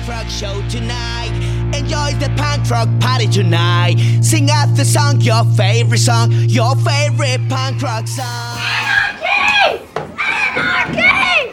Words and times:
Punk 0.00 0.08
rock 0.08 0.28
show 0.30 0.62
tonight. 0.70 1.30
Enjoy 1.76 2.12
the 2.18 2.32
punk 2.36 2.70
rock 2.70 2.88
party 3.00 3.26
tonight. 3.26 3.96
Sing 4.22 4.50
out 4.50 4.74
the 4.74 4.84
song, 4.84 5.20
your 5.20 5.44
favorite 5.56 5.98
song, 5.98 6.32
your 6.32 6.74
favorite 6.76 7.46
punk 7.50 7.82
rock 7.82 8.06
song. 8.08 8.24
Anarchy! 8.58 9.84
Anarchy! 9.96 11.02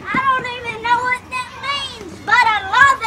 don't 0.14 0.46
even 0.46 0.82
know 0.82 0.96
what 0.96 1.22
that 1.28 2.00
means, 2.00 2.18
but 2.24 2.34
I 2.34 2.58
love 2.72 3.02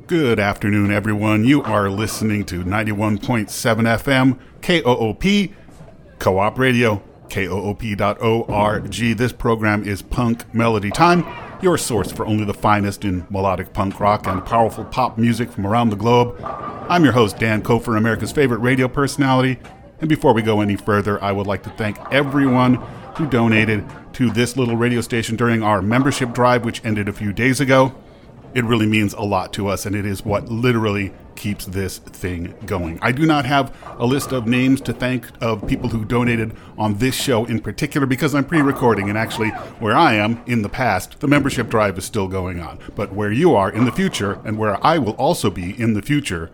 it! 0.00 0.06
Good 0.06 0.40
afternoon, 0.40 0.90
everyone. 0.90 1.44
You 1.44 1.62
are 1.62 1.90
listening 1.90 2.46
to 2.46 2.64
91.7 2.64 3.48
FM, 3.50 4.38
KOOP, 4.62 5.54
Co 6.18 6.38
op 6.38 6.58
Radio, 6.58 7.02
KOOP.org. 7.28 8.90
This 9.18 9.32
program 9.32 9.84
is 9.84 10.00
Punk 10.00 10.54
Melody 10.54 10.90
Time, 10.90 11.24
your 11.62 11.78
source 11.78 12.12
for 12.12 12.26
only 12.26 12.44
the 12.44 12.54
finest 12.54 13.04
in 13.04 13.26
melodic 13.30 13.72
punk 13.72 14.00
rock 14.00 14.26
and 14.26 14.44
powerful 14.44 14.84
pop 14.84 15.18
music 15.18 15.50
from 15.50 15.66
around 15.66 15.90
the 15.90 15.96
globe. 15.96 16.38
I'm 16.88 17.04
your 17.04 17.12
host, 17.12 17.38
Dan 17.38 17.62
Kofer, 17.62 17.96
America's 17.96 18.32
favorite 18.32 18.58
radio 18.58 18.88
personality. 18.88 19.58
And 20.00 20.08
before 20.08 20.34
we 20.34 20.42
go 20.42 20.60
any 20.60 20.76
further, 20.76 21.22
I 21.22 21.32
would 21.32 21.46
like 21.46 21.62
to 21.62 21.70
thank 21.70 21.98
everyone 22.12 22.74
who 23.16 23.26
donated 23.26 23.84
to 24.14 24.30
this 24.30 24.56
little 24.56 24.76
radio 24.76 25.00
station 25.00 25.36
during 25.36 25.62
our 25.62 25.80
membership 25.80 26.32
drive, 26.32 26.64
which 26.64 26.84
ended 26.84 27.08
a 27.08 27.12
few 27.12 27.32
days 27.32 27.60
ago. 27.60 27.94
It 28.54 28.64
really 28.64 28.86
means 28.86 29.14
a 29.14 29.22
lot 29.22 29.52
to 29.54 29.68
us, 29.68 29.86
and 29.86 29.96
it 29.96 30.04
is 30.04 30.24
what 30.24 30.48
literally 30.48 31.12
keeps 31.36 31.66
this 31.66 31.98
thing 31.98 32.54
going. 32.66 32.98
I 33.02 33.12
do 33.12 33.26
not 33.26 33.44
have 33.44 33.76
a 33.98 34.06
list 34.06 34.32
of 34.32 34.46
names 34.46 34.80
to 34.82 34.92
thank 34.92 35.26
of 35.42 35.66
people 35.66 35.88
who 35.88 36.04
donated 36.04 36.56
on 36.78 36.98
this 36.98 37.14
show 37.14 37.44
in 37.44 37.60
particular 37.60 38.06
because 38.06 38.34
I'm 38.34 38.44
pre-recording 38.44 39.08
and 39.08 39.18
actually 39.18 39.50
where 39.80 39.96
I 39.96 40.14
am 40.14 40.42
in 40.46 40.62
the 40.62 40.68
past, 40.68 41.20
the 41.20 41.28
membership 41.28 41.68
drive 41.68 41.98
is 41.98 42.04
still 42.04 42.28
going 42.28 42.60
on. 42.60 42.78
But 42.94 43.12
where 43.12 43.32
you 43.32 43.54
are 43.54 43.70
in 43.70 43.84
the 43.84 43.92
future 43.92 44.40
and 44.44 44.58
where 44.58 44.84
I 44.84 44.98
will 44.98 45.12
also 45.12 45.50
be 45.50 45.78
in 45.80 45.94
the 45.94 46.02
future, 46.02 46.50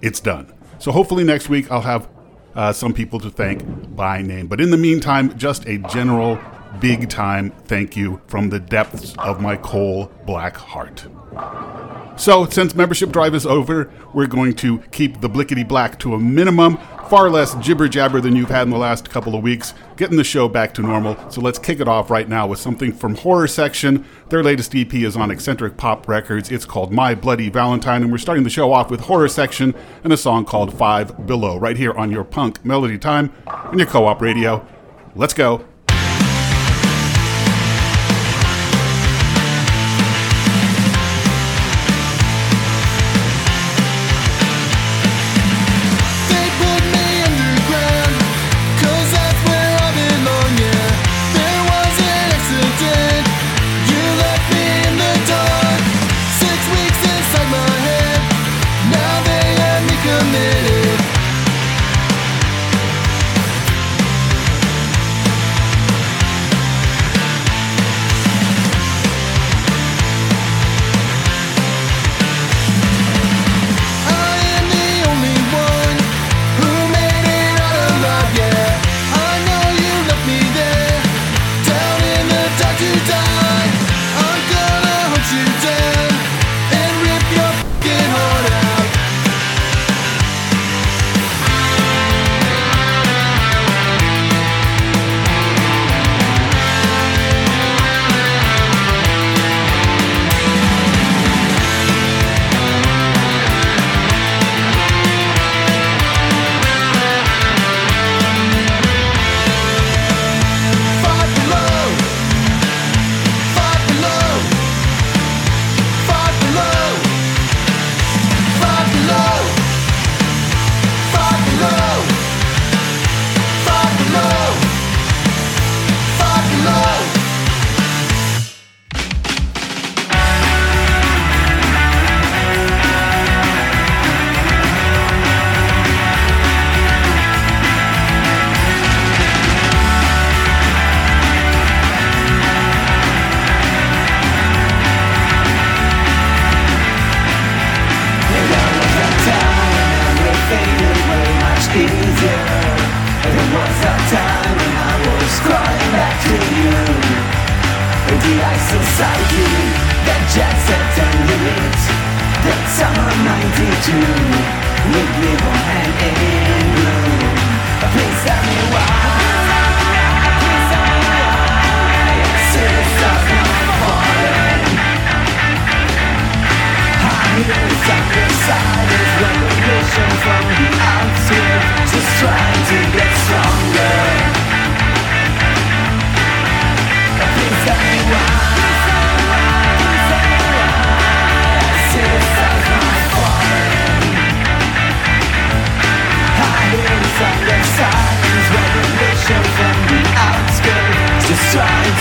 it's 0.00 0.20
done. 0.20 0.52
So 0.78 0.92
hopefully 0.92 1.24
next 1.24 1.48
week 1.48 1.70
I'll 1.70 1.82
have 1.82 2.08
uh, 2.54 2.72
some 2.72 2.92
people 2.92 3.18
to 3.20 3.30
thank 3.30 3.94
by 3.94 4.22
name. 4.22 4.46
But 4.46 4.60
in 4.60 4.70
the 4.70 4.76
meantime, 4.76 5.36
just 5.38 5.66
a 5.66 5.78
general 5.78 6.38
big 6.80 7.08
time 7.08 7.50
thank 7.64 7.96
you 7.96 8.20
from 8.26 8.50
the 8.50 8.60
depths 8.60 9.14
of 9.18 9.40
my 9.40 9.56
coal 9.56 10.10
black 10.26 10.56
heart. 10.56 11.06
So, 12.16 12.44
since 12.46 12.74
membership 12.74 13.10
drive 13.10 13.34
is 13.34 13.46
over, 13.46 13.90
we're 14.12 14.26
going 14.26 14.54
to 14.56 14.78
keep 14.92 15.20
the 15.22 15.30
blickety 15.30 15.66
black 15.66 15.98
to 16.00 16.14
a 16.14 16.18
minimum, 16.18 16.76
far 17.08 17.30
less 17.30 17.54
jibber 17.54 17.88
jabber 17.88 18.20
than 18.20 18.36
you've 18.36 18.50
had 18.50 18.64
in 18.64 18.70
the 18.70 18.78
last 18.78 19.08
couple 19.08 19.34
of 19.34 19.42
weeks, 19.42 19.72
getting 19.96 20.18
the 20.18 20.24
show 20.24 20.46
back 20.46 20.74
to 20.74 20.82
normal. 20.82 21.16
So, 21.30 21.40
let's 21.40 21.58
kick 21.58 21.80
it 21.80 21.88
off 21.88 22.10
right 22.10 22.28
now 22.28 22.46
with 22.46 22.58
something 22.58 22.92
from 22.92 23.14
Horror 23.16 23.48
Section. 23.48 24.04
Their 24.28 24.42
latest 24.42 24.74
EP 24.74 24.92
is 24.92 25.16
on 25.16 25.30
Eccentric 25.30 25.78
Pop 25.78 26.06
Records. 26.06 26.52
It's 26.52 26.66
called 26.66 26.92
My 26.92 27.14
Bloody 27.14 27.48
Valentine, 27.48 28.02
and 28.02 28.12
we're 28.12 28.18
starting 28.18 28.44
the 28.44 28.50
show 28.50 28.72
off 28.72 28.90
with 28.90 29.00
Horror 29.00 29.28
Section 29.28 29.74
and 30.04 30.12
a 30.12 30.18
song 30.18 30.44
called 30.44 30.76
Five 30.76 31.26
Below, 31.26 31.56
right 31.56 31.78
here 31.78 31.92
on 31.92 32.10
your 32.10 32.24
punk 32.24 32.62
melody 32.64 32.98
time 32.98 33.32
and 33.46 33.80
your 33.80 33.88
co 33.88 34.06
op 34.06 34.20
radio. 34.20 34.66
Let's 35.14 35.34
go. 35.34 35.64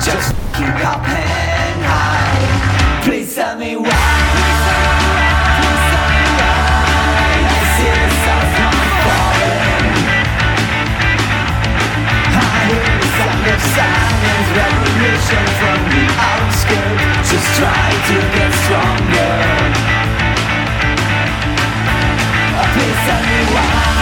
Just 0.00 0.32
keep 0.54 0.78
up 0.86 1.02
and 1.08 1.82
high. 1.84 3.02
Please 3.04 3.34
tell 3.34 3.58
me 3.58 3.76
why. 3.76 3.88
Silence, 13.58 14.50
revolution 14.54 15.44
from 15.58 15.80
the 15.90 16.04
outskirts. 16.30 17.30
Just 17.30 17.48
try 17.58 17.90
to 18.08 18.16
get 18.36 18.52
stronger. 18.62 19.34
Please 22.74 23.00
tell 23.06 23.22
me 23.22 23.38
why. 23.54 23.97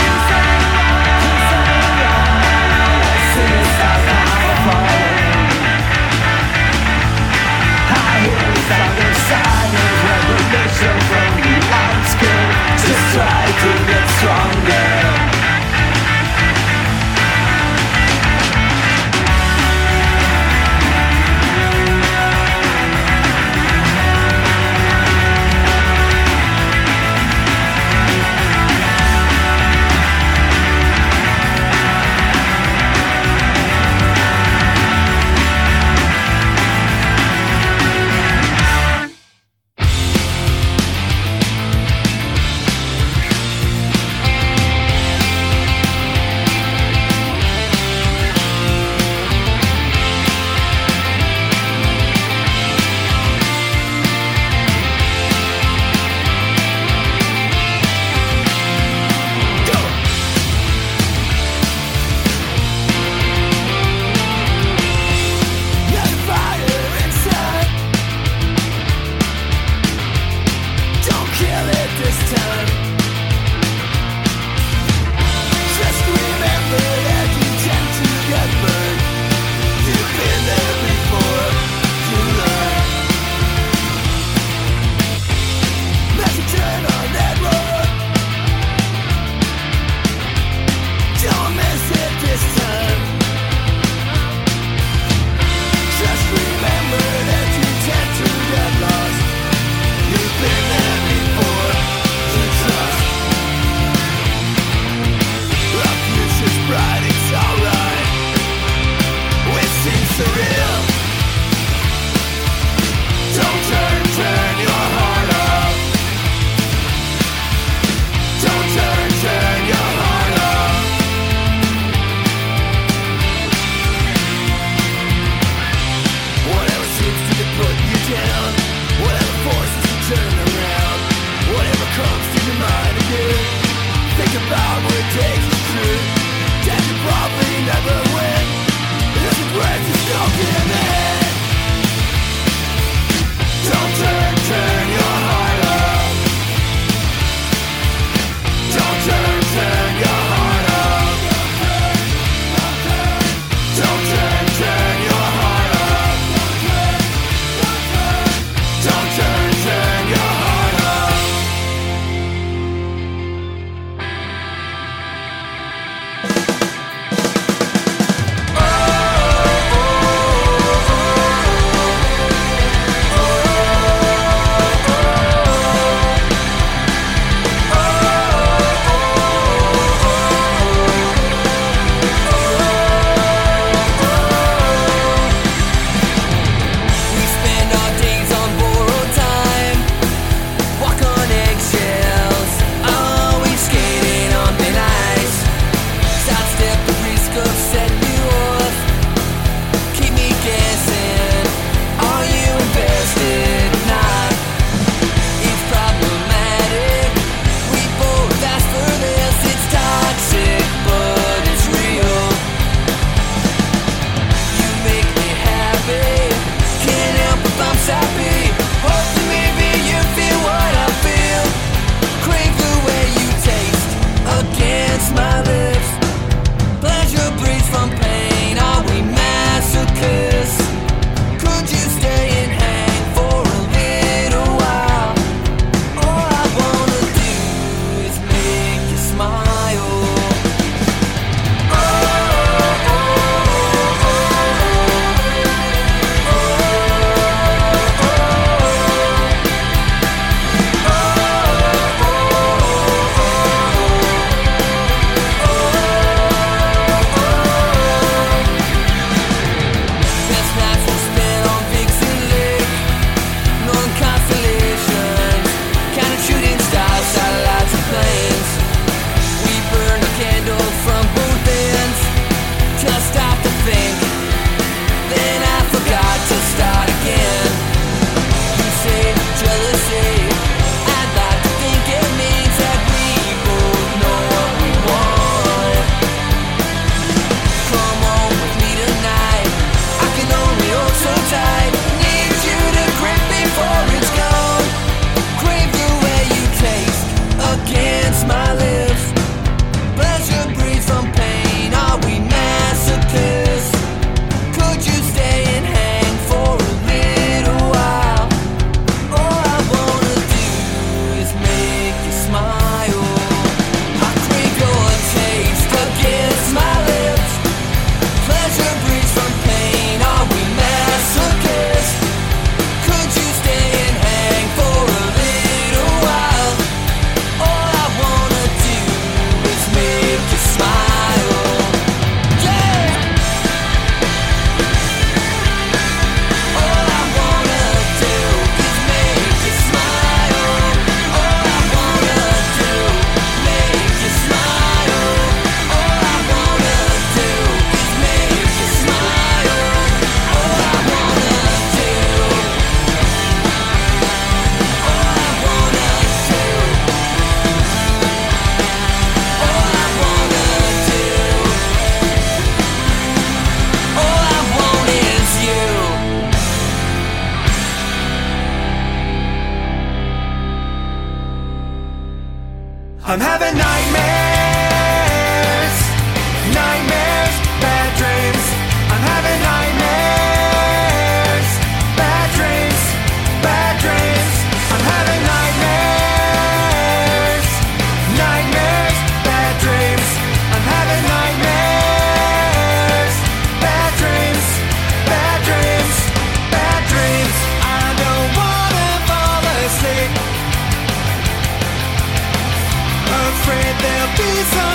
Be 404.14 404.44
some 404.52 404.65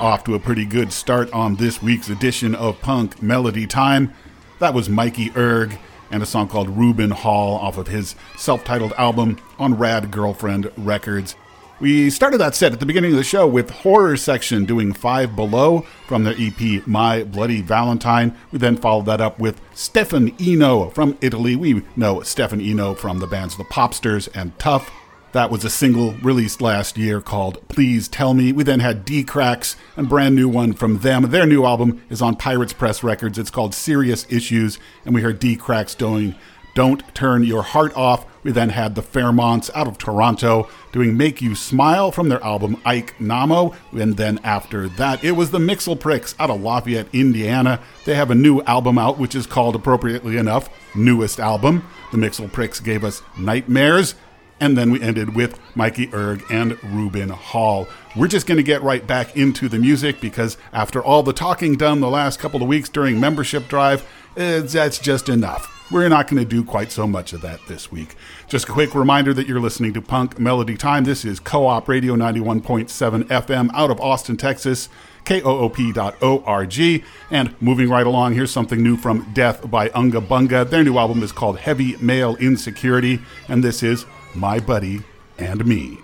off 0.00 0.24
to 0.24 0.34
a 0.34 0.40
pretty 0.40 0.64
good 0.64 0.92
start 0.92 1.30
on 1.32 1.56
this 1.56 1.82
week's 1.82 2.08
edition 2.08 2.54
of 2.54 2.80
Punk 2.80 3.22
Melody 3.22 3.66
Time. 3.66 4.14
That 4.58 4.72
was 4.72 4.88
Mikey 4.88 5.30
Erg 5.36 5.78
and 6.10 6.22
a 6.22 6.26
song 6.26 6.48
called 6.48 6.70
Reuben 6.70 7.10
Hall 7.10 7.56
off 7.56 7.76
of 7.76 7.88
his 7.88 8.14
self 8.36 8.64
titled 8.64 8.94
album 8.96 9.38
on 9.58 9.76
Rad 9.76 10.10
Girlfriend 10.10 10.72
Records. 10.76 11.36
We 11.80 12.10
started 12.10 12.38
that 12.38 12.54
set 12.54 12.72
at 12.72 12.80
the 12.80 12.86
beginning 12.86 13.12
of 13.12 13.16
the 13.16 13.24
show 13.24 13.46
with 13.46 13.70
Horror 13.70 14.16
Section 14.16 14.64
doing 14.64 14.92
Five 14.92 15.36
Below 15.36 15.86
from 16.06 16.24
their 16.24 16.34
EP 16.38 16.86
My 16.86 17.24
Bloody 17.24 17.62
Valentine. 17.62 18.36
We 18.52 18.58
then 18.58 18.76
followed 18.76 19.06
that 19.06 19.20
up 19.20 19.38
with 19.38 19.60
Stefan 19.74 20.34
Eno 20.40 20.90
from 20.90 21.16
Italy. 21.20 21.56
We 21.56 21.82
know 21.96 22.22
Stefan 22.22 22.60
Eno 22.60 22.94
from 22.94 23.18
the 23.18 23.26
bands 23.26 23.56
The 23.56 23.64
Popsters 23.64 24.28
and 24.34 24.58
Tough. 24.58 24.90
That 25.32 25.50
was 25.50 25.64
a 25.64 25.70
single 25.70 26.14
released 26.14 26.60
last 26.60 26.98
year 26.98 27.20
called 27.20 27.66
Please 27.68 28.08
Tell 28.08 28.34
Me. 28.34 28.50
We 28.50 28.64
then 28.64 28.80
had 28.80 29.04
D 29.04 29.22
Cracks, 29.22 29.76
a 29.96 30.02
brand 30.02 30.34
new 30.34 30.48
one 30.48 30.72
from 30.72 30.98
them. 30.98 31.30
Their 31.30 31.46
new 31.46 31.64
album 31.64 32.02
is 32.10 32.20
on 32.20 32.34
Pirates 32.34 32.72
Press 32.72 33.04
Records. 33.04 33.38
It's 33.38 33.50
called 33.50 33.72
Serious 33.72 34.26
Issues, 34.28 34.78
and 35.04 35.14
we 35.14 35.22
heard 35.22 35.38
D 35.38 35.54
Cracks 35.54 35.94
doing 35.94 36.34
Don't 36.74 37.14
Turn 37.14 37.44
Your 37.44 37.62
Heart 37.62 37.96
Off. 37.96 38.26
We 38.42 38.50
then 38.50 38.70
had 38.70 38.96
the 38.96 39.02
Fairmonts 39.02 39.70
out 39.72 39.86
of 39.86 39.98
Toronto 39.98 40.68
doing 40.90 41.16
Make 41.16 41.40
You 41.40 41.54
Smile 41.54 42.10
from 42.10 42.28
their 42.28 42.42
album 42.42 42.80
Ike 42.84 43.14
Namo. 43.18 43.76
And 43.92 44.16
then 44.16 44.40
after 44.42 44.88
that, 44.88 45.22
it 45.22 45.32
was 45.32 45.52
the 45.52 45.58
Mixel 45.58 46.00
Pricks 46.00 46.34
out 46.40 46.50
of 46.50 46.60
Lafayette, 46.60 47.06
Indiana. 47.12 47.80
They 48.04 48.16
have 48.16 48.32
a 48.32 48.34
new 48.34 48.62
album 48.62 48.98
out, 48.98 49.18
which 49.18 49.36
is 49.36 49.46
called, 49.46 49.76
appropriately 49.76 50.38
enough, 50.38 50.68
Newest 50.96 51.38
Album. 51.38 51.86
The 52.10 52.18
Mixel 52.18 52.50
Pricks 52.50 52.80
gave 52.80 53.04
us 53.04 53.22
Nightmares. 53.38 54.16
And 54.60 54.76
then 54.76 54.90
we 54.90 55.00
ended 55.00 55.34
with 55.34 55.58
Mikey 55.74 56.10
Erg 56.12 56.44
and 56.50 56.82
Ruben 56.84 57.30
Hall. 57.30 57.88
We're 58.14 58.28
just 58.28 58.46
going 58.46 58.58
to 58.58 58.62
get 58.62 58.82
right 58.82 59.06
back 59.06 59.36
into 59.36 59.68
the 59.68 59.78
music 59.78 60.20
because 60.20 60.58
after 60.72 61.02
all 61.02 61.22
the 61.22 61.32
talking 61.32 61.76
done 61.76 62.00
the 62.00 62.10
last 62.10 62.38
couple 62.38 62.62
of 62.62 62.68
weeks 62.68 62.88
during 62.88 63.18
membership 63.18 63.68
drive, 63.68 64.06
eh, 64.36 64.60
that's 64.60 64.98
just 64.98 65.28
enough. 65.28 65.76
We're 65.90 66.08
not 66.08 66.28
going 66.28 66.40
to 66.42 66.48
do 66.48 66.62
quite 66.62 66.92
so 66.92 67.06
much 67.06 67.32
of 67.32 67.40
that 67.40 67.66
this 67.66 67.90
week. 67.90 68.14
Just 68.48 68.68
a 68.68 68.72
quick 68.72 68.94
reminder 68.94 69.34
that 69.34 69.48
you're 69.48 69.58
listening 69.58 69.92
to 69.94 70.02
Punk 70.02 70.38
Melody 70.38 70.76
Time. 70.76 71.02
This 71.02 71.24
is 71.24 71.40
Co 71.40 71.66
op 71.66 71.88
Radio 71.88 72.14
91.7 72.14 73.24
FM 73.24 73.70
out 73.74 73.90
of 73.90 74.00
Austin, 74.00 74.36
Texas. 74.36 74.88
KOOP.org. 75.24 77.04
And 77.30 77.62
moving 77.62 77.88
right 77.88 78.06
along, 78.06 78.34
here's 78.34 78.50
something 78.50 78.82
new 78.82 78.96
from 78.96 79.30
Death 79.32 79.70
by 79.70 79.90
Unga 79.90 80.20
Bunga. 80.20 80.68
Their 80.68 80.84
new 80.84 80.96
album 80.98 81.22
is 81.22 81.32
called 81.32 81.58
Heavy 81.58 81.96
Male 81.96 82.36
Insecurity, 82.36 83.20
and 83.48 83.62
this 83.62 83.82
is 83.82 84.06
My 84.34 84.60
Buddy 84.60 85.02
and 85.38 85.66
Me. 85.66 85.98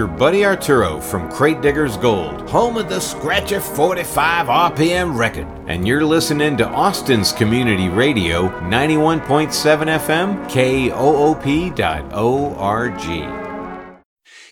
Your 0.00 0.08
buddy 0.08 0.46
Arturo 0.46 0.98
from 0.98 1.30
Crate 1.30 1.60
Diggers 1.60 1.98
Gold, 1.98 2.48
home 2.48 2.78
of 2.78 2.88
the 2.88 2.98
Scratcher 3.00 3.60
45 3.60 4.46
RPM 4.46 5.14
record. 5.14 5.46
And 5.66 5.86
you're 5.86 6.06
listening 6.06 6.56
to 6.56 6.66
Austin's 6.66 7.32
Community 7.32 7.90
Radio, 7.90 8.48
91.7 8.60 9.52
FM, 9.52 10.48
KOOP.org. 10.48 11.76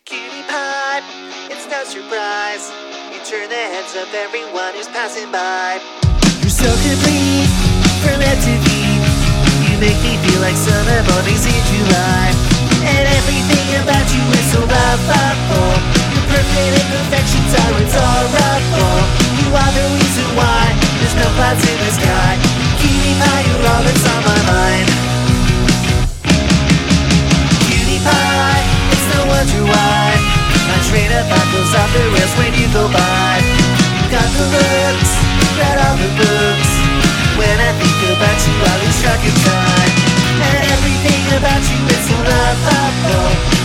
Cutie 0.05 0.45
pie, 0.53 1.01
it's 1.49 1.65
no 1.73 1.83
surprise. 1.85 2.69
You 3.09 3.25
turn 3.25 3.49
the 3.49 3.57
heads 3.73 3.97
of 3.97 4.13
everyone 4.13 4.75
who's 4.75 4.89
passing 4.89 5.33
by. 5.33 5.81
You're 6.45 6.53
so 6.53 6.69
complete, 6.69 7.49
from 8.05 8.21
head 8.21 8.37
to 8.37 8.53
feet. 8.69 9.01
You 9.65 9.81
make 9.81 9.97
me 10.05 10.21
feel 10.29 10.43
like 10.43 10.57
summer 10.57 11.01
mornings 11.09 11.47
in 11.49 11.57
July. 11.73 12.37
And 12.85 13.09
everything 13.17 13.81
about 13.81 14.13
you 14.13 14.21
is 14.28 14.28
so 14.59 14.67
lovable. 14.67 15.75
Your 16.15 16.25
perfect 16.27 16.75
imperfections 16.83 17.53
are 17.55 17.75
adorable. 17.79 18.99
You 19.39 19.49
are 19.55 19.73
the 19.79 19.87
reason 19.95 20.27
why 20.35 20.75
there's 20.99 21.15
no 21.15 21.27
clouds 21.39 21.63
in 21.63 21.79
the 21.79 21.93
sky. 21.95 22.33
Cutie 22.83 23.15
pie, 23.23 23.43
you're 23.47 23.67
all 23.71 23.83
that's 23.87 24.07
on 24.11 24.21
my 24.27 24.41
mind. 24.51 24.89
Cutie 27.71 28.03
pie, 28.03 28.65
it's 28.91 29.07
no 29.15 29.21
wonder 29.31 29.63
why 29.71 30.07
My 30.67 30.79
train 30.91 31.11
of 31.15 31.25
thought 31.31 31.49
goes 31.55 31.73
off 31.79 31.91
the 31.95 32.03
rails 32.15 32.35
when 32.39 32.53
you 32.59 32.67
go 32.75 32.85
by 32.91 33.39
got 34.09 34.25
the 34.25 34.47
looks, 34.49 35.13
read 35.61 35.77
all 35.85 35.97
the 36.01 36.09
books 36.17 36.73
When 37.37 37.57
I 37.61 37.77
think 37.77 37.99
about 38.17 38.39
you 38.41 38.57
I 38.57 38.73
lose 38.81 38.99
track 39.05 39.21
of 39.21 39.37
time 39.45 39.95
And 40.49 40.57
everything 40.73 41.23
about 41.37 41.61
you 41.61 41.81
is 41.93 42.03
so 42.09 42.17
lovable 42.25 43.58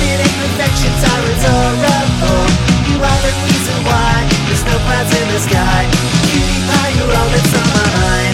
Perfect 0.00 0.32
imperfections 0.32 1.04
are 1.04 1.24
adorable 1.28 2.46
You 2.88 2.96
are 3.04 3.20
the 3.20 3.32
reason 3.44 3.76
why 3.84 4.28
There's 4.46 4.64
no 4.64 4.76
clouds 4.88 5.12
in 5.12 5.28
the 5.28 5.40
sky. 5.40 5.84
Cutie 6.24 6.62
pie, 6.64 6.92
you're 6.96 7.04
all 7.04 7.28
that's 7.28 7.54
on 7.54 7.66
my 7.76 8.00
mind 8.00 8.29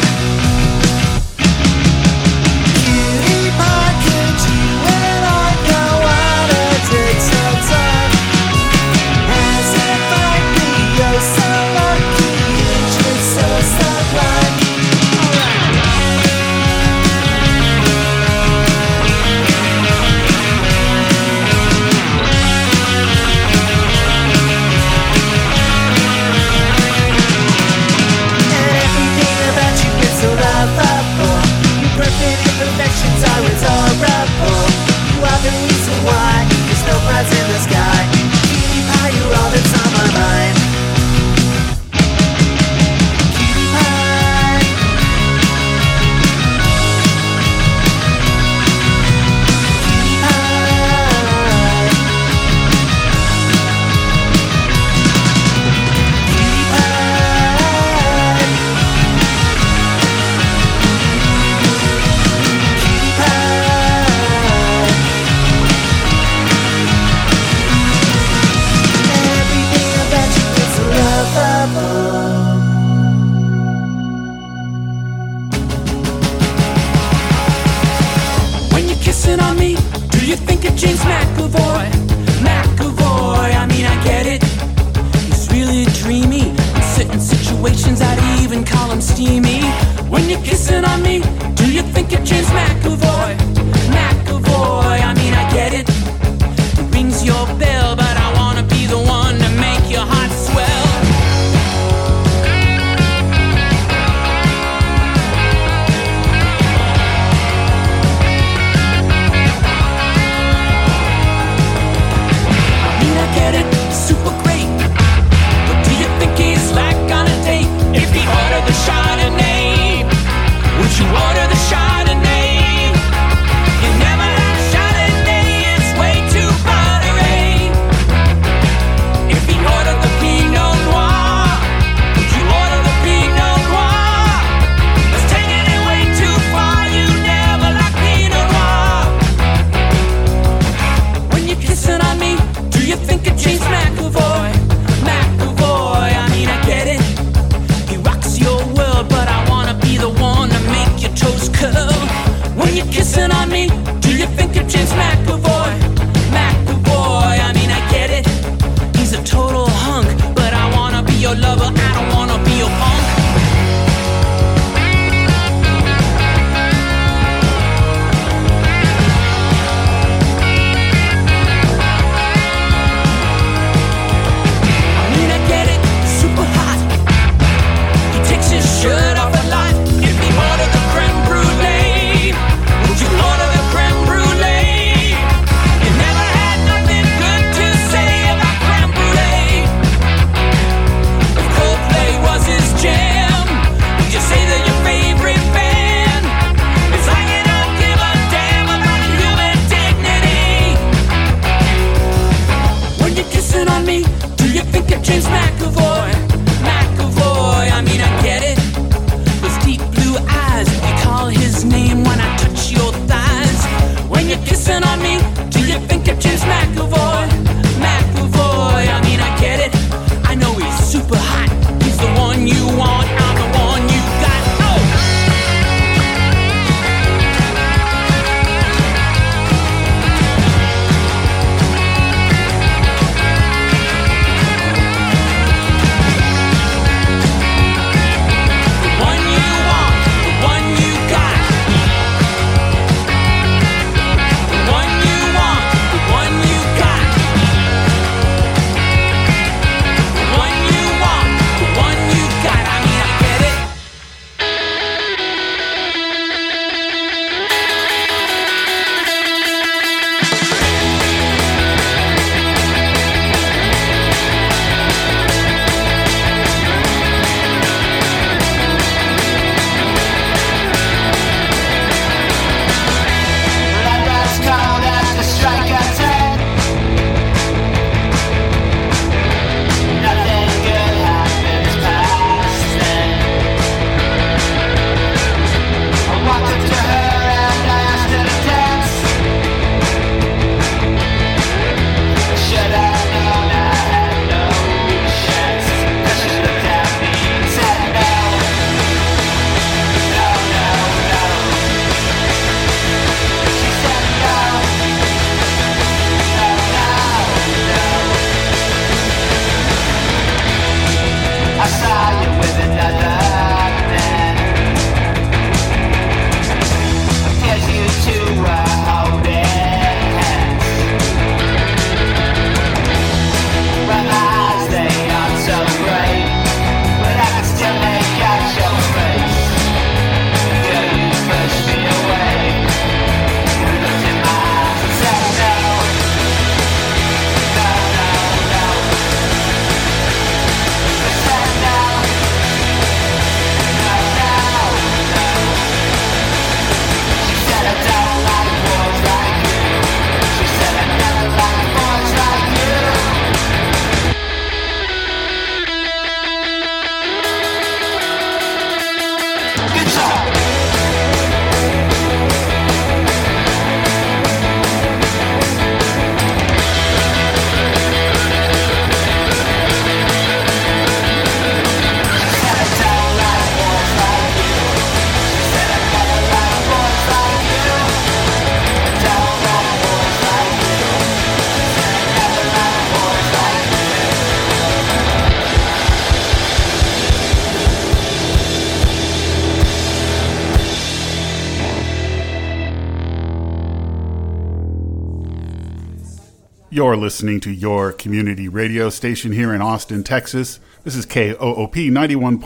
You're 396.76 396.98
listening 396.98 397.40
to 397.40 397.50
your 397.50 397.90
community 397.90 398.48
radio 398.50 398.90
station 398.90 399.32
here 399.32 399.54
in 399.54 399.62
Austin, 399.62 400.04
Texas. 400.04 400.60
This 400.84 400.94
is 400.94 401.06
KOOP 401.06 401.74
91.7 401.74 402.38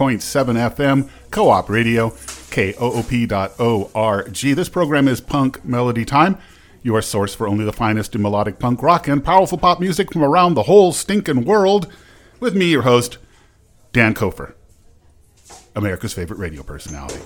FM, 0.73 1.11
Co 1.33 1.51
op 1.51 1.69
radio, 1.69 2.11
koop.org. 2.53 4.35
This 4.35 4.69
program 4.69 5.09
is 5.09 5.21
Punk 5.21 5.65
Melody 5.65 6.05
Time, 6.05 6.39
your 6.85 7.03
source 7.03 7.35
for 7.35 7.49
only 7.49 7.65
the 7.65 7.73
finest 7.73 8.15
in 8.15 8.23
melodic 8.23 8.61
punk 8.61 8.85
rock 8.85 9.09
and 9.09 9.25
powerful 9.25 9.59
pop 9.59 9.81
music 9.81 10.13
from 10.13 10.23
around 10.23 10.55
the 10.55 10.63
whole 10.63 10.93
stinking 10.93 11.45
world, 11.45 11.93
with 12.39 12.55
me, 12.55 12.67
your 12.67 12.83
host, 12.83 13.19
Dan 13.93 14.15
Kofer, 14.15 14.55
America's 15.75 16.13
favorite 16.13 16.39
radio 16.39 16.63
personality. 16.63 17.19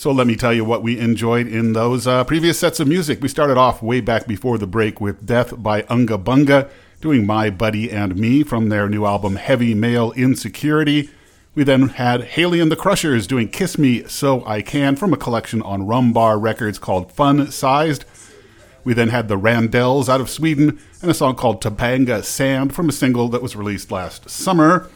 So 0.00 0.12
let 0.12 0.26
me 0.26 0.34
tell 0.34 0.54
you 0.54 0.64
what 0.64 0.82
we 0.82 0.98
enjoyed 0.98 1.46
in 1.46 1.74
those 1.74 2.06
uh, 2.06 2.24
previous 2.24 2.58
sets 2.58 2.80
of 2.80 2.88
music. 2.88 3.20
We 3.20 3.28
started 3.28 3.58
off 3.58 3.82
way 3.82 4.00
back 4.00 4.26
before 4.26 4.56
the 4.56 4.66
break 4.66 4.98
with 4.98 5.26
Death 5.26 5.62
by 5.62 5.82
Unga 5.90 6.16
Bunga 6.16 6.70
doing 7.02 7.26
My 7.26 7.50
Buddy 7.50 7.90
and 7.90 8.16
Me 8.16 8.42
from 8.42 8.70
their 8.70 8.88
new 8.88 9.04
album 9.04 9.36
Heavy 9.36 9.74
Male 9.74 10.12
Insecurity. 10.12 11.10
We 11.54 11.64
then 11.64 11.90
had 11.90 12.24
Haley 12.24 12.60
and 12.60 12.72
the 12.72 12.76
Crushers 12.76 13.26
doing 13.26 13.50
Kiss 13.50 13.76
Me 13.76 14.02
So 14.04 14.42
I 14.46 14.62
Can 14.62 14.96
from 14.96 15.12
a 15.12 15.18
collection 15.18 15.60
on 15.60 15.82
Rumbar 15.82 16.40
Records 16.40 16.78
called 16.78 17.12
Fun 17.12 17.50
Sized. 17.50 18.06
We 18.84 18.94
then 18.94 19.10
had 19.10 19.28
the 19.28 19.38
Randells 19.38 20.08
out 20.08 20.22
of 20.22 20.30
Sweden 20.30 20.80
and 21.02 21.10
a 21.10 21.14
song 21.14 21.36
called 21.36 21.60
Tabanga 21.60 22.24
Sand 22.24 22.74
from 22.74 22.88
a 22.88 22.92
single 22.92 23.28
that 23.28 23.42
was 23.42 23.54
released 23.54 23.90
last 23.90 24.30
summer. 24.30 24.88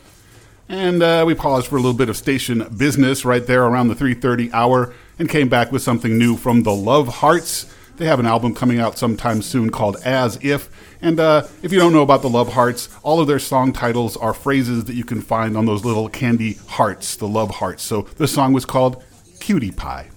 And 0.68 1.02
uh, 1.02 1.24
we 1.26 1.34
paused 1.34 1.66
for 1.66 1.76
a 1.76 1.80
little 1.80 1.96
bit 1.96 2.08
of 2.08 2.16
station 2.16 2.66
business 2.76 3.24
right 3.24 3.46
there 3.46 3.64
around 3.64 3.88
the 3.88 3.94
3:30 3.94 4.52
hour, 4.52 4.94
and 5.18 5.28
came 5.28 5.48
back 5.48 5.70
with 5.70 5.82
something 5.82 6.18
new 6.18 6.36
from 6.36 6.62
the 6.62 6.74
Love 6.74 7.08
Hearts. 7.16 7.66
They 7.96 8.06
have 8.06 8.18
an 8.18 8.26
album 8.26 8.54
coming 8.54 8.80
out 8.80 8.98
sometime 8.98 9.40
soon 9.40 9.70
called 9.70 9.96
As 10.04 10.38
If. 10.42 10.68
And 11.00 11.20
uh, 11.20 11.46
if 11.62 11.70
you 11.70 11.78
don't 11.78 11.92
know 11.92 12.02
about 12.02 12.22
the 12.22 12.28
Love 12.28 12.54
Hearts, 12.54 12.88
all 13.02 13.20
of 13.20 13.28
their 13.28 13.38
song 13.38 13.72
titles 13.72 14.16
are 14.16 14.34
phrases 14.34 14.86
that 14.86 14.94
you 14.94 15.04
can 15.04 15.20
find 15.20 15.56
on 15.56 15.66
those 15.66 15.84
little 15.84 16.08
candy 16.08 16.54
hearts, 16.66 17.14
the 17.14 17.28
Love 17.28 17.50
Hearts. 17.50 17.84
So 17.84 18.02
the 18.02 18.26
song 18.26 18.52
was 18.52 18.64
called 18.64 19.02
Cutie 19.38 19.70
Pie. 19.70 20.10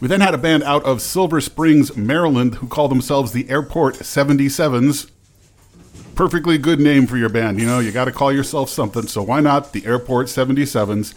We 0.00 0.08
then 0.08 0.20
had 0.20 0.34
a 0.34 0.38
band 0.38 0.64
out 0.64 0.84
of 0.84 1.00
Silver 1.00 1.40
Springs, 1.40 1.96
Maryland, 1.96 2.56
who 2.56 2.66
call 2.66 2.88
themselves 2.88 3.32
the 3.32 3.48
Airport 3.48 3.94
77s. 3.94 5.08
Perfectly 6.14 6.58
good 6.58 6.78
name 6.78 7.06
for 7.06 7.16
your 7.16 7.30
band. 7.30 7.58
You 7.58 7.66
know, 7.66 7.78
you 7.78 7.90
got 7.90 8.04
to 8.04 8.12
call 8.12 8.32
yourself 8.32 8.68
something, 8.68 9.06
so 9.06 9.22
why 9.22 9.40
not 9.40 9.72
the 9.72 9.86
Airport 9.86 10.26
77s? 10.26 11.14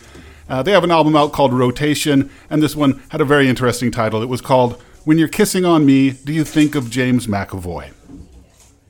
Uh, 0.47 0.63
they 0.63 0.71
have 0.71 0.83
an 0.83 0.91
album 0.91 1.15
out 1.15 1.33
called 1.33 1.53
Rotation, 1.53 2.29
and 2.49 2.63
this 2.63 2.75
one 2.75 3.03
had 3.09 3.19
a 3.19 3.25
very 3.25 3.49
interesting 3.49 3.91
title. 3.91 4.21
It 4.21 4.29
was 4.29 4.41
called 4.41 4.81
When 5.03 5.17
You're 5.17 5.27
Kissing 5.27 5.65
on 5.65 5.85
Me, 5.85 6.11
Do 6.11 6.31
You 6.31 6.45
Think 6.45 6.75
of 6.75 6.89
James 6.89 7.27
McAvoy? 7.27 7.91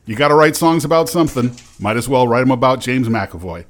You 0.05 0.15
got 0.15 0.27
to 0.27 0.35
write 0.35 0.55
songs 0.55 0.85
about 0.85 1.09
something. 1.09 1.55
Might 1.79 1.97
as 1.97 2.07
well 2.07 2.27
write 2.27 2.41
them 2.41 2.51
about 2.51 2.81
James 2.81 3.07
McAvoy. 3.07 3.65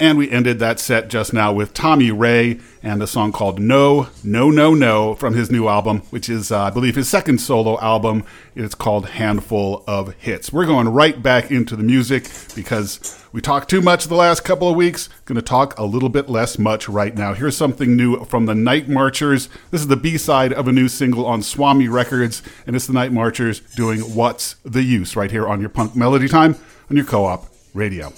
And 0.00 0.16
we 0.16 0.30
ended 0.30 0.60
that 0.60 0.80
set 0.80 1.10
just 1.10 1.34
now 1.34 1.52
with 1.52 1.74
Tommy 1.74 2.10
Ray 2.10 2.58
and 2.82 3.02
a 3.02 3.06
song 3.06 3.32
called 3.32 3.60
No, 3.60 4.08
No, 4.24 4.50
No, 4.50 4.72
No 4.72 5.14
from 5.14 5.34
his 5.34 5.50
new 5.50 5.68
album, 5.68 5.98
which 6.08 6.30
is, 6.30 6.50
uh, 6.50 6.62
I 6.62 6.70
believe, 6.70 6.96
his 6.96 7.06
second 7.06 7.38
solo 7.38 7.78
album. 7.80 8.24
It's 8.56 8.74
called 8.74 9.10
Handful 9.10 9.84
of 9.86 10.14
Hits. 10.14 10.50
We're 10.54 10.64
going 10.64 10.88
right 10.88 11.22
back 11.22 11.50
into 11.50 11.76
the 11.76 11.82
music 11.82 12.30
because 12.56 13.22
we 13.34 13.42
talked 13.42 13.68
too 13.68 13.82
much 13.82 14.06
the 14.06 14.14
last 14.14 14.42
couple 14.42 14.70
of 14.70 14.74
weeks. 14.74 15.10
Going 15.26 15.36
to 15.36 15.42
talk 15.42 15.78
a 15.78 15.84
little 15.84 16.08
bit 16.08 16.30
less 16.30 16.58
much 16.58 16.88
right 16.88 17.14
now. 17.14 17.34
Here's 17.34 17.56
something 17.58 17.94
new 17.94 18.24
from 18.24 18.46
the 18.46 18.54
Night 18.54 18.88
Marchers. 18.88 19.50
This 19.70 19.82
is 19.82 19.88
the 19.88 19.96
B 19.96 20.16
side 20.16 20.54
of 20.54 20.66
a 20.66 20.72
new 20.72 20.88
single 20.88 21.26
on 21.26 21.42
Swami 21.42 21.88
Records, 21.88 22.42
and 22.66 22.74
it's 22.74 22.86
the 22.86 22.94
Night 22.94 23.12
Marchers 23.12 23.60
doing 23.76 24.00
What's 24.00 24.56
the 24.64 24.82
Use 24.82 25.14
right 25.14 25.30
here 25.30 25.46
on 25.46 25.60
your 25.60 25.68
punk 25.68 25.94
melody 25.94 26.26
time 26.26 26.56
on 26.88 26.96
your 26.96 27.04
co 27.04 27.26
op 27.26 27.48
radio. 27.74 28.14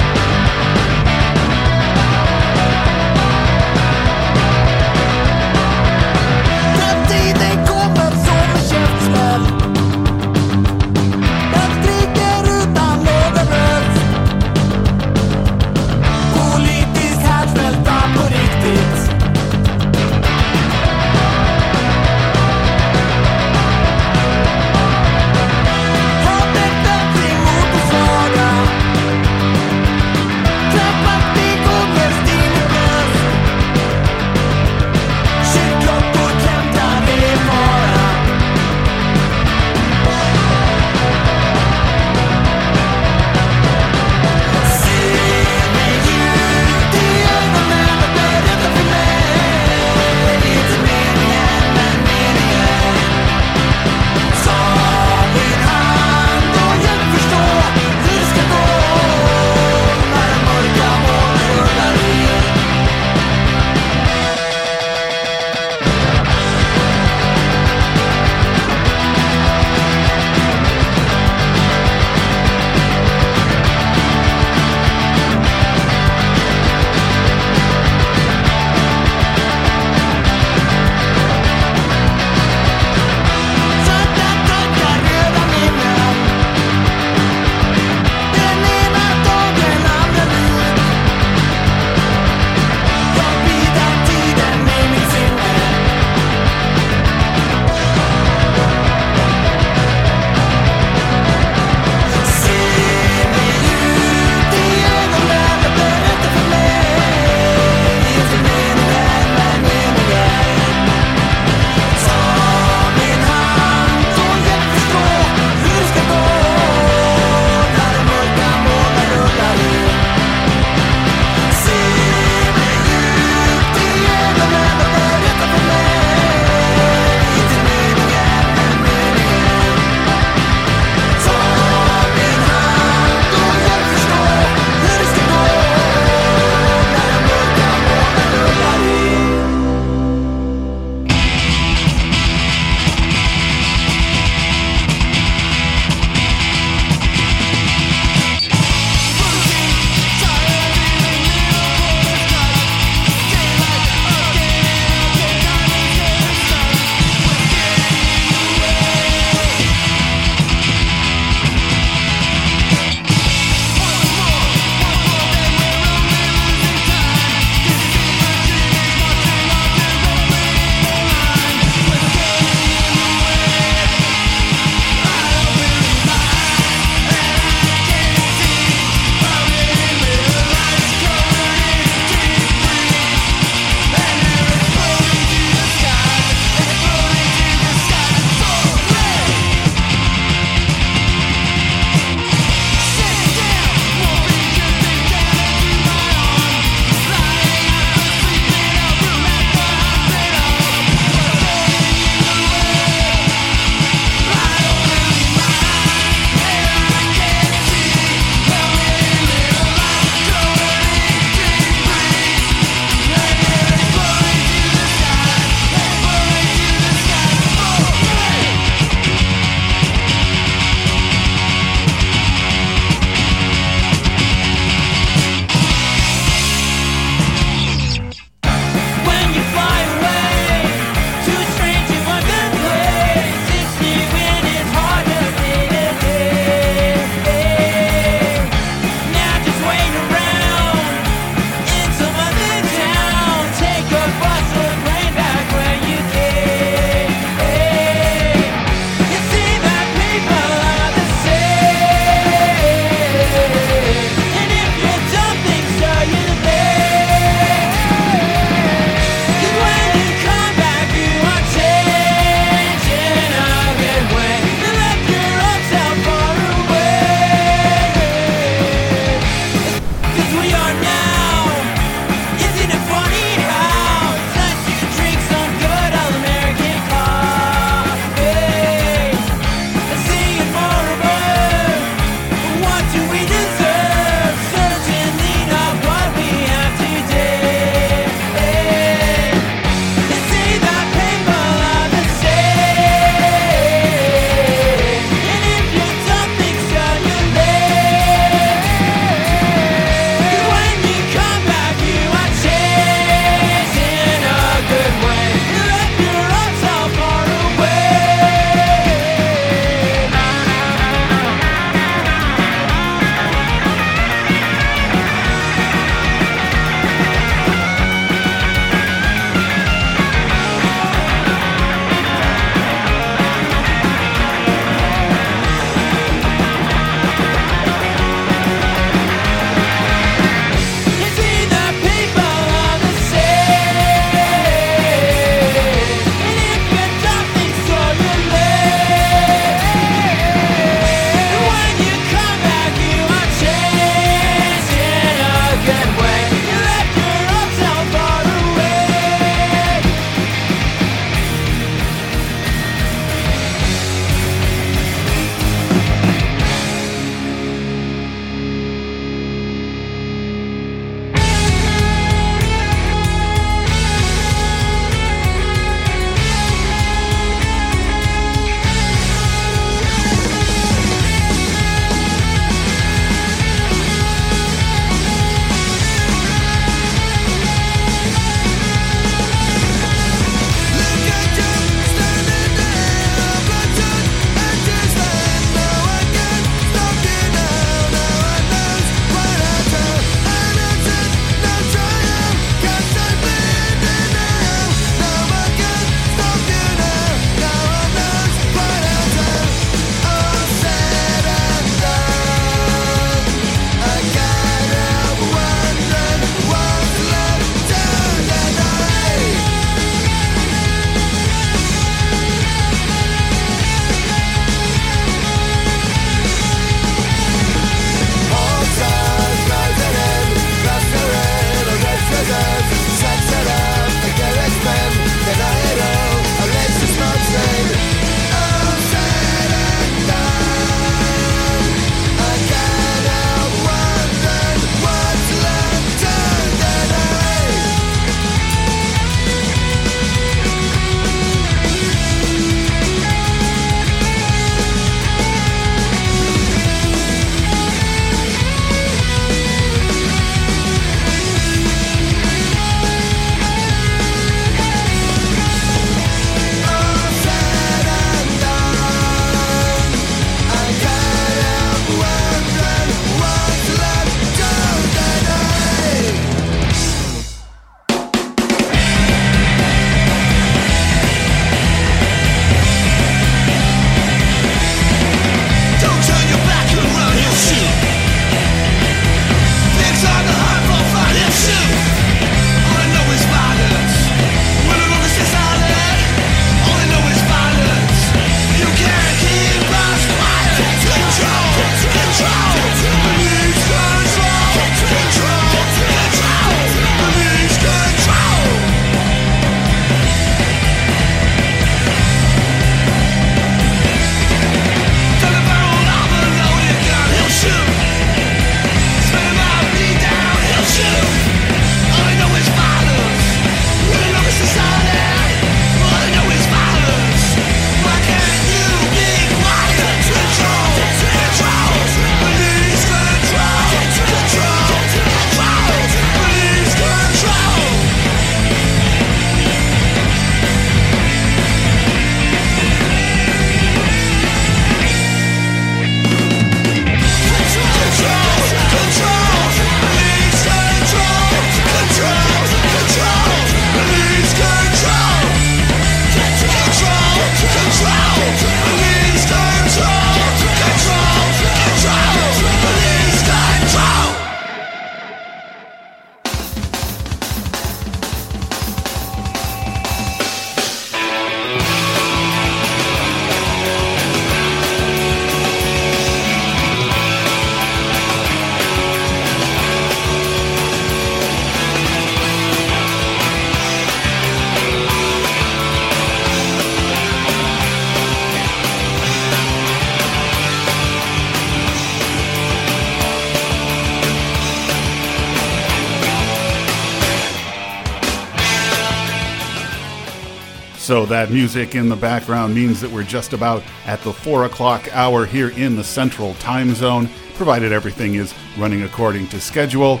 So 590.90 591.06
that 591.06 591.30
music 591.30 591.76
in 591.76 591.88
the 591.88 591.94
background 591.94 592.52
means 592.52 592.80
that 592.80 592.90
we're 592.90 593.04
just 593.04 593.32
about 593.32 593.62
at 593.86 594.00
the 594.00 594.12
4 594.12 594.46
o'clock 594.46 594.88
hour 594.90 595.24
here 595.24 595.50
in 595.50 595.76
the 595.76 595.84
central 595.84 596.34
time 596.34 596.74
zone, 596.74 597.08
provided 597.34 597.70
everything 597.70 598.16
is 598.16 598.34
running 598.58 598.82
according 598.82 599.28
to 599.28 599.40
schedule. 599.40 600.00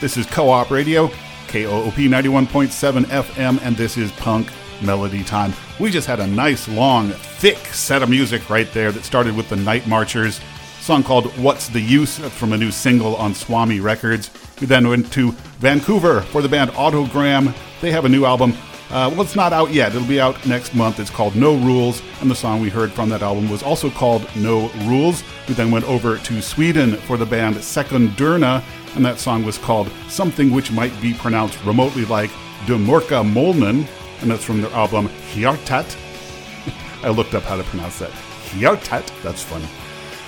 This 0.00 0.16
is 0.16 0.24
Co 0.24 0.48
op 0.48 0.70
Radio, 0.70 1.08
KOOP 1.48 2.08
91.7 2.08 3.04
FM, 3.04 3.60
and 3.60 3.76
this 3.76 3.98
is 3.98 4.10
Punk 4.12 4.48
Melody 4.80 5.22
Time. 5.22 5.52
We 5.78 5.90
just 5.90 6.06
had 6.06 6.18
a 6.18 6.26
nice, 6.26 6.66
long, 6.66 7.10
thick 7.10 7.58
set 7.66 8.02
of 8.02 8.08
music 8.08 8.48
right 8.48 8.72
there 8.72 8.90
that 8.90 9.04
started 9.04 9.36
with 9.36 9.50
the 9.50 9.56
Night 9.56 9.86
Marchers, 9.86 10.40
song 10.80 11.02
called 11.02 11.26
What's 11.36 11.68
the 11.68 11.82
Use 11.82 12.16
from 12.18 12.54
a 12.54 12.56
new 12.56 12.70
single 12.70 13.16
on 13.16 13.34
Swami 13.34 13.80
Records. 13.80 14.30
We 14.62 14.66
then 14.66 14.88
went 14.88 15.12
to 15.12 15.32
Vancouver 15.58 16.22
for 16.22 16.40
the 16.40 16.48
band 16.48 16.70
Autogram. 16.70 17.54
They 17.82 17.92
have 17.92 18.06
a 18.06 18.08
new 18.08 18.24
album. 18.24 18.54
Uh, 18.92 19.08
well, 19.08 19.22
it's 19.22 19.34
not 19.34 19.54
out 19.54 19.72
yet. 19.72 19.94
It'll 19.94 20.06
be 20.06 20.20
out 20.20 20.44
next 20.44 20.74
month. 20.74 21.00
It's 21.00 21.08
called 21.08 21.34
No 21.34 21.54
Rules, 21.56 22.02
and 22.20 22.30
the 22.30 22.34
song 22.34 22.60
we 22.60 22.68
heard 22.68 22.92
from 22.92 23.08
that 23.08 23.22
album 23.22 23.48
was 23.48 23.62
also 23.62 23.88
called 23.88 24.28
No 24.36 24.68
Rules. 24.84 25.24
We 25.48 25.54
then 25.54 25.70
went 25.70 25.86
over 25.86 26.18
to 26.18 26.42
Sweden 26.42 26.96
for 26.96 27.16
the 27.16 27.24
band 27.24 27.56
Secundurna, 27.56 28.62
and 28.94 29.02
that 29.06 29.18
song 29.18 29.46
was 29.46 29.56
called 29.56 29.90
Something 30.08 30.50
Which 30.50 30.70
Might 30.70 30.92
Be 31.00 31.14
Pronounced 31.14 31.64
Remotely 31.64 32.04
Like 32.04 32.30
De 32.66 32.76
Morka 32.76 33.24
Molnen, 33.24 33.88
and 34.20 34.30
that's 34.30 34.44
from 34.44 34.60
their 34.60 34.70
album 34.72 35.08
Hjartat. 35.32 35.96
I 37.02 37.08
looked 37.08 37.32
up 37.32 37.44
how 37.44 37.56
to 37.56 37.62
pronounce 37.62 37.98
that. 38.00 38.10
Hjartat. 38.10 39.10
That's 39.22 39.42
funny. 39.42 39.68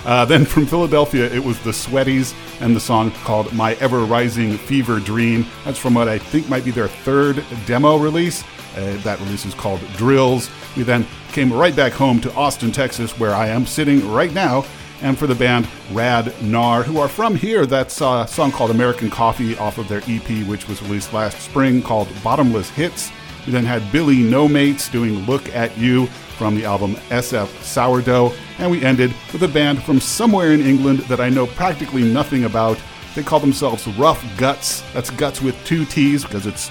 Uh, 0.05 0.25
then 0.25 0.43
from 0.43 0.65
Philadelphia, 0.65 1.25
it 1.31 1.43
was 1.43 1.59
the 1.59 1.71
Sweaties 1.71 2.33
and 2.61 2.75
the 2.75 2.79
song 2.79 3.11
called 3.11 3.53
My 3.53 3.73
Ever 3.75 4.05
Rising 4.05 4.57
Fever 4.57 4.99
Dream. 4.99 5.45
That's 5.65 5.77
from 5.77 5.93
what 5.93 6.07
I 6.07 6.17
think 6.17 6.49
might 6.49 6.65
be 6.65 6.71
their 6.71 6.87
third 6.87 7.43
demo 7.67 7.97
release. 7.97 8.43
Uh, 8.75 8.97
that 9.03 9.19
release 9.19 9.45
is 9.45 9.53
called 9.53 9.79
Drills. 9.95 10.49
We 10.75 10.83
then 10.83 11.05
came 11.31 11.51
right 11.51 11.75
back 11.75 11.93
home 11.93 12.19
to 12.21 12.33
Austin, 12.33 12.71
Texas, 12.71 13.17
where 13.19 13.33
I 13.33 13.47
am 13.47 13.65
sitting 13.65 14.09
right 14.11 14.33
now. 14.33 14.65
And 15.01 15.17
for 15.17 15.27
the 15.27 15.35
band 15.35 15.67
Rad 15.91 16.33
Nar, 16.41 16.83
who 16.83 16.99
are 16.99 17.07
from 17.07 17.35
here, 17.35 17.65
that's 17.65 18.01
a 18.01 18.25
song 18.27 18.51
called 18.51 18.71
American 18.71 19.09
Coffee 19.09 19.57
off 19.57 19.77
of 19.77 19.87
their 19.87 20.01
EP, 20.07 20.47
which 20.47 20.67
was 20.67 20.81
released 20.81 21.13
last 21.13 21.39
spring 21.41 21.81
called 21.81 22.07
Bottomless 22.23 22.69
Hits. 22.69 23.11
We 23.45 23.51
then 23.51 23.65
had 23.65 23.91
Billy 23.91 24.23
No 24.23 24.47
Mates 24.47 24.89
doing 24.89 25.25
Look 25.25 25.53
at 25.53 25.77
You 25.77 26.07
from 26.37 26.55
the 26.55 26.65
album 26.65 26.95
SF 27.09 27.47
Sourdough. 27.61 28.33
And 28.57 28.71
we 28.71 28.83
ended 28.83 29.13
with 29.31 29.43
a 29.43 29.47
band 29.47 29.83
from 29.83 29.99
somewhere 29.99 30.51
in 30.51 30.61
England 30.61 30.99
that 31.01 31.19
I 31.19 31.29
know 31.29 31.45
practically 31.45 32.03
nothing 32.03 32.45
about. 32.45 32.79
They 33.13 33.23
call 33.23 33.39
themselves 33.39 33.87
Rough 33.89 34.23
Guts. 34.37 34.81
That's 34.93 35.09
Guts 35.09 35.41
with 35.41 35.55
two 35.65 35.85
T's 35.85 36.23
because 36.23 36.47
it's 36.47 36.69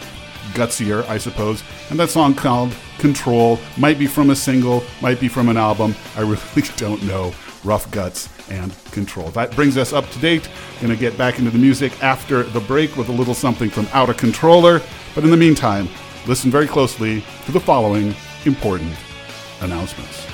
gutsier, 0.54 1.06
I 1.08 1.18
suppose. 1.18 1.62
And 1.90 1.98
that 1.98 2.10
song 2.10 2.34
called 2.34 2.74
Control 2.98 3.58
might 3.76 3.98
be 3.98 4.06
from 4.06 4.30
a 4.30 4.36
single, 4.36 4.82
might 5.02 5.20
be 5.20 5.28
from 5.28 5.48
an 5.48 5.56
album. 5.56 5.94
I 6.16 6.20
really 6.22 6.68
don't 6.76 7.02
know. 7.02 7.34
Rough 7.64 7.90
Guts 7.90 8.28
and 8.50 8.74
Control. 8.90 9.30
That 9.30 9.54
brings 9.56 9.76
us 9.76 9.92
up 9.92 10.08
to 10.10 10.18
date. 10.18 10.48
Gonna 10.80 10.96
get 10.96 11.16
back 11.16 11.38
into 11.38 11.50
the 11.50 11.58
music 11.58 12.02
after 12.02 12.42
the 12.42 12.60
break 12.60 12.96
with 12.96 13.08
a 13.08 13.12
little 13.12 13.34
something 13.34 13.70
from 13.70 13.88
Out 13.92 14.10
of 14.10 14.16
Controller. 14.16 14.82
But 15.14 15.24
in 15.24 15.30
the 15.30 15.36
meantime, 15.36 15.88
listen 16.26 16.50
very 16.50 16.66
closely 16.66 17.24
to 17.46 17.52
the 17.52 17.60
following 17.60 18.14
important 18.44 18.92
announcements. 19.60 20.33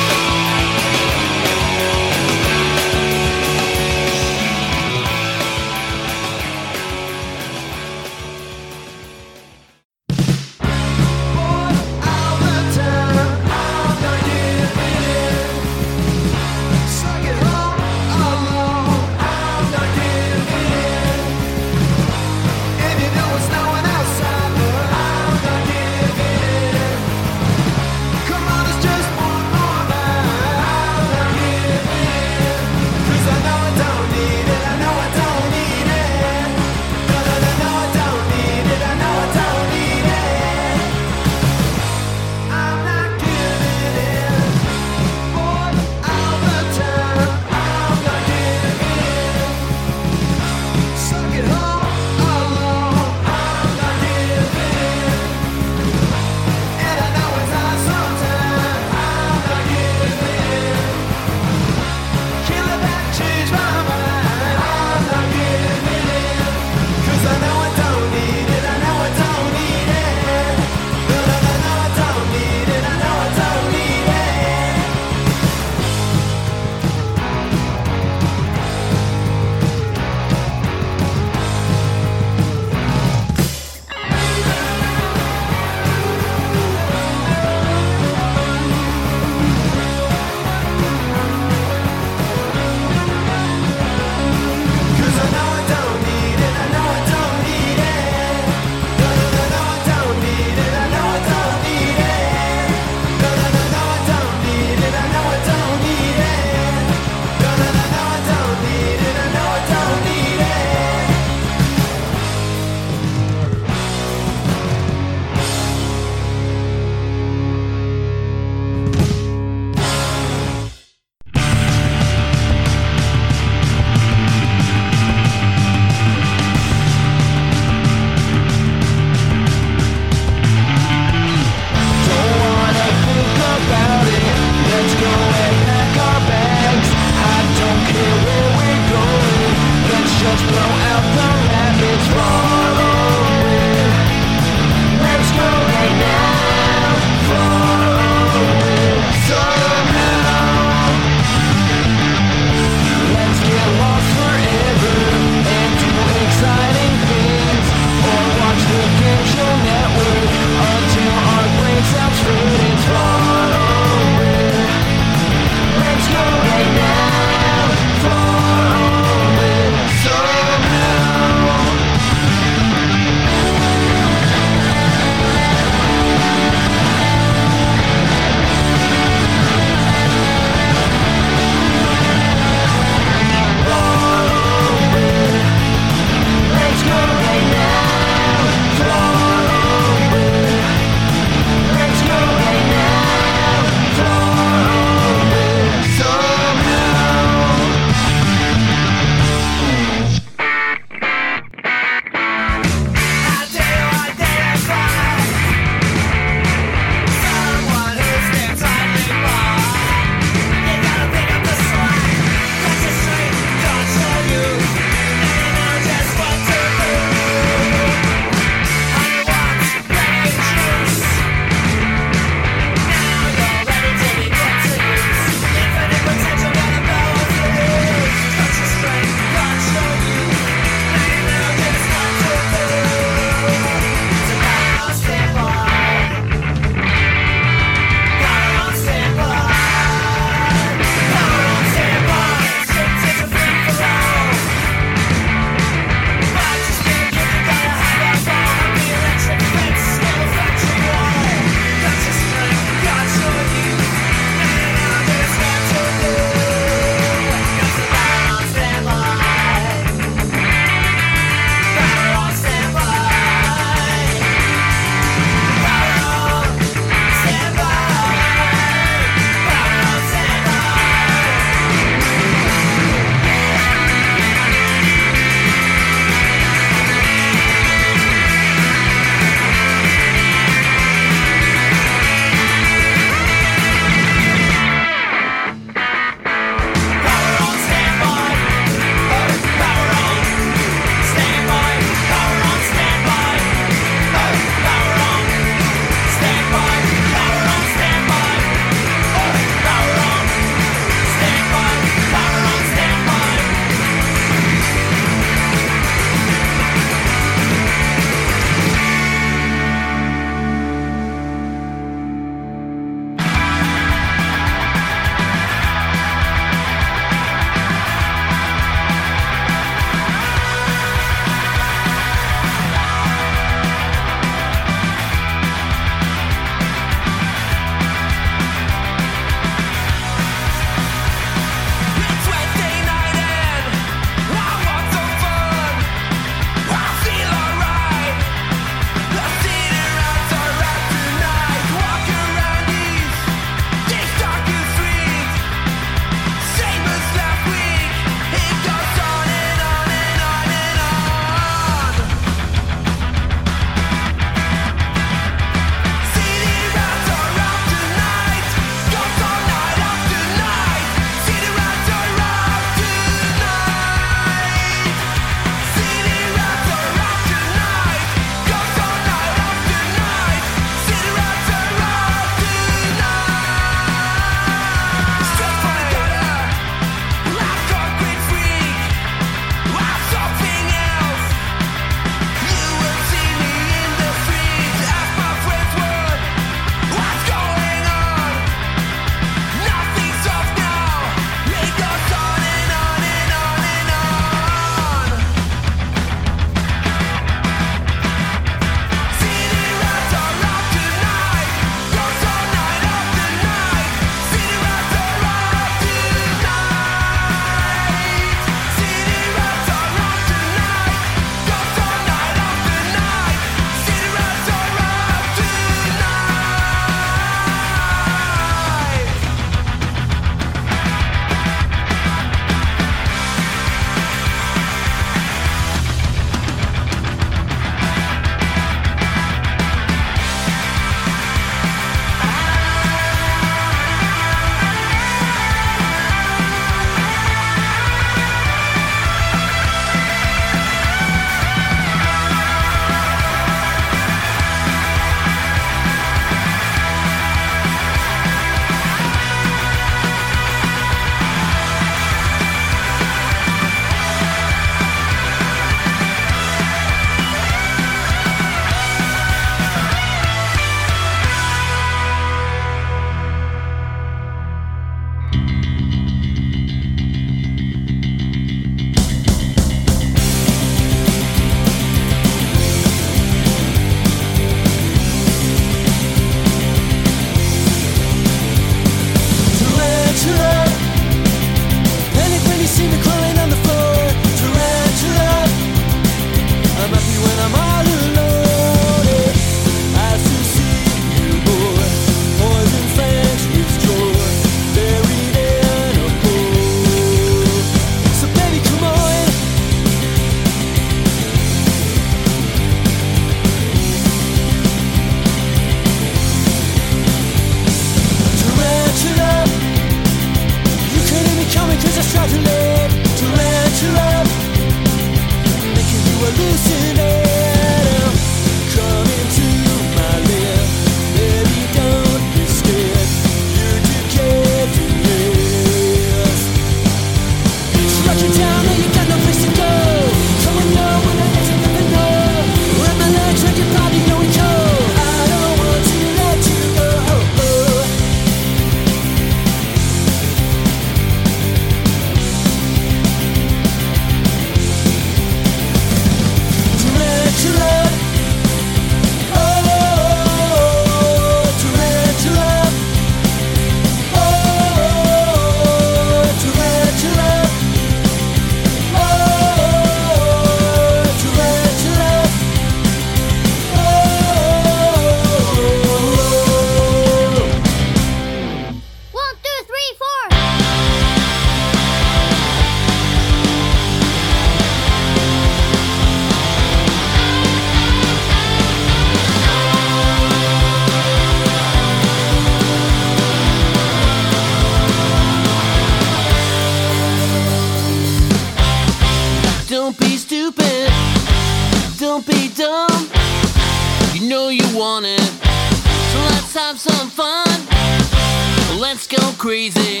Go 599.12 599.32
crazy. 599.36 600.00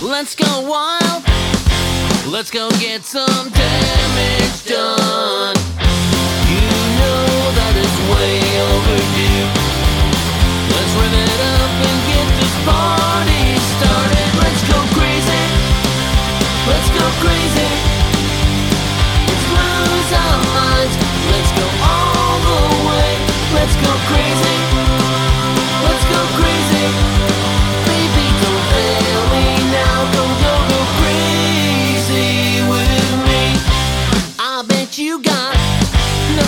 Let's 0.00 0.34
go 0.34 0.48
wild. 0.64 1.22
Let's 2.26 2.50
go 2.50 2.70
get 2.80 3.04
some 3.04 3.50
damage 3.52 4.64
done. 4.64 5.56
You 6.48 6.64
know 6.96 7.28
that 7.52 7.72
it's 7.76 7.98
way 8.08 8.40
overdue. 8.64 9.44
Let's 10.72 10.92
rev 10.96 11.14
it 11.20 11.40
up 11.52 11.74
and 11.84 11.98
get 12.08 12.28
this 12.40 12.54
party 12.64 13.44
started. 13.76 14.28
Let's 14.40 14.62
go 14.72 14.78
crazy. 14.96 15.44
Let's 16.64 16.88
go 16.96 17.04
crazy. 17.20 17.70
Let's 19.28 19.46
lose 19.52 20.10
our 20.16 20.38
minds. 20.56 20.94
Let's 21.28 21.52
go 21.60 21.66
all 21.84 22.36
the 22.40 22.62
way. 22.88 23.10
Let's 23.52 23.76
go 23.84 23.92
crazy. 24.08 24.97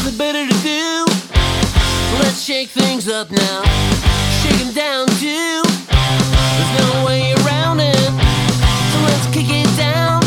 Nothing 0.03 0.18
better 0.18 0.46
to 0.46 0.59
do. 0.62 1.05
Let's 2.20 2.40
shake 2.40 2.70
things 2.70 3.07
up 3.09 3.30
now. 3.30 3.62
Shake 4.42 4.61
'em 4.61 4.72
down 4.72 5.07
too. 5.20 5.62
There's 6.57 6.72
no 6.80 7.05
way 7.05 7.34
around 7.40 7.80
it. 7.80 8.11
So 8.92 8.96
let's 9.09 9.26
kick 9.34 9.51
it 9.51 9.70
down. 9.76 10.22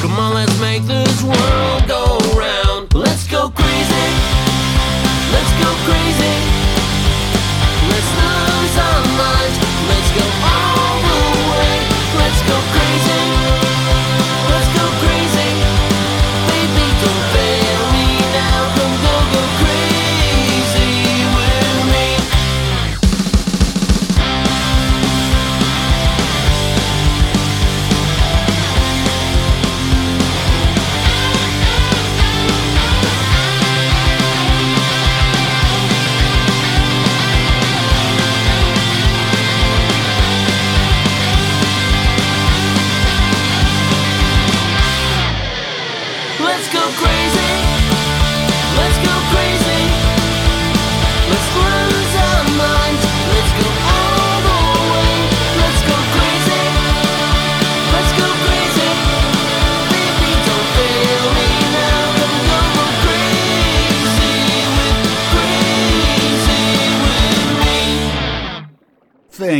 Come 0.00 0.18
on, 0.18 0.34
let's 0.34 0.56
make 0.60 0.86
this 0.86 1.22
world 1.22 1.82
go 1.88 2.18
round. 2.36 2.94
Let's 2.94 3.24
go 3.26 3.50
crazy. 3.50 4.08
Let's 5.34 5.52
go 5.62 5.70
crazy. 5.88 6.36
Let's 7.90 8.10
lose 8.20 8.76
our 8.86 9.02
minds. 9.22 9.56
Let's 9.90 10.10
go 10.18 10.53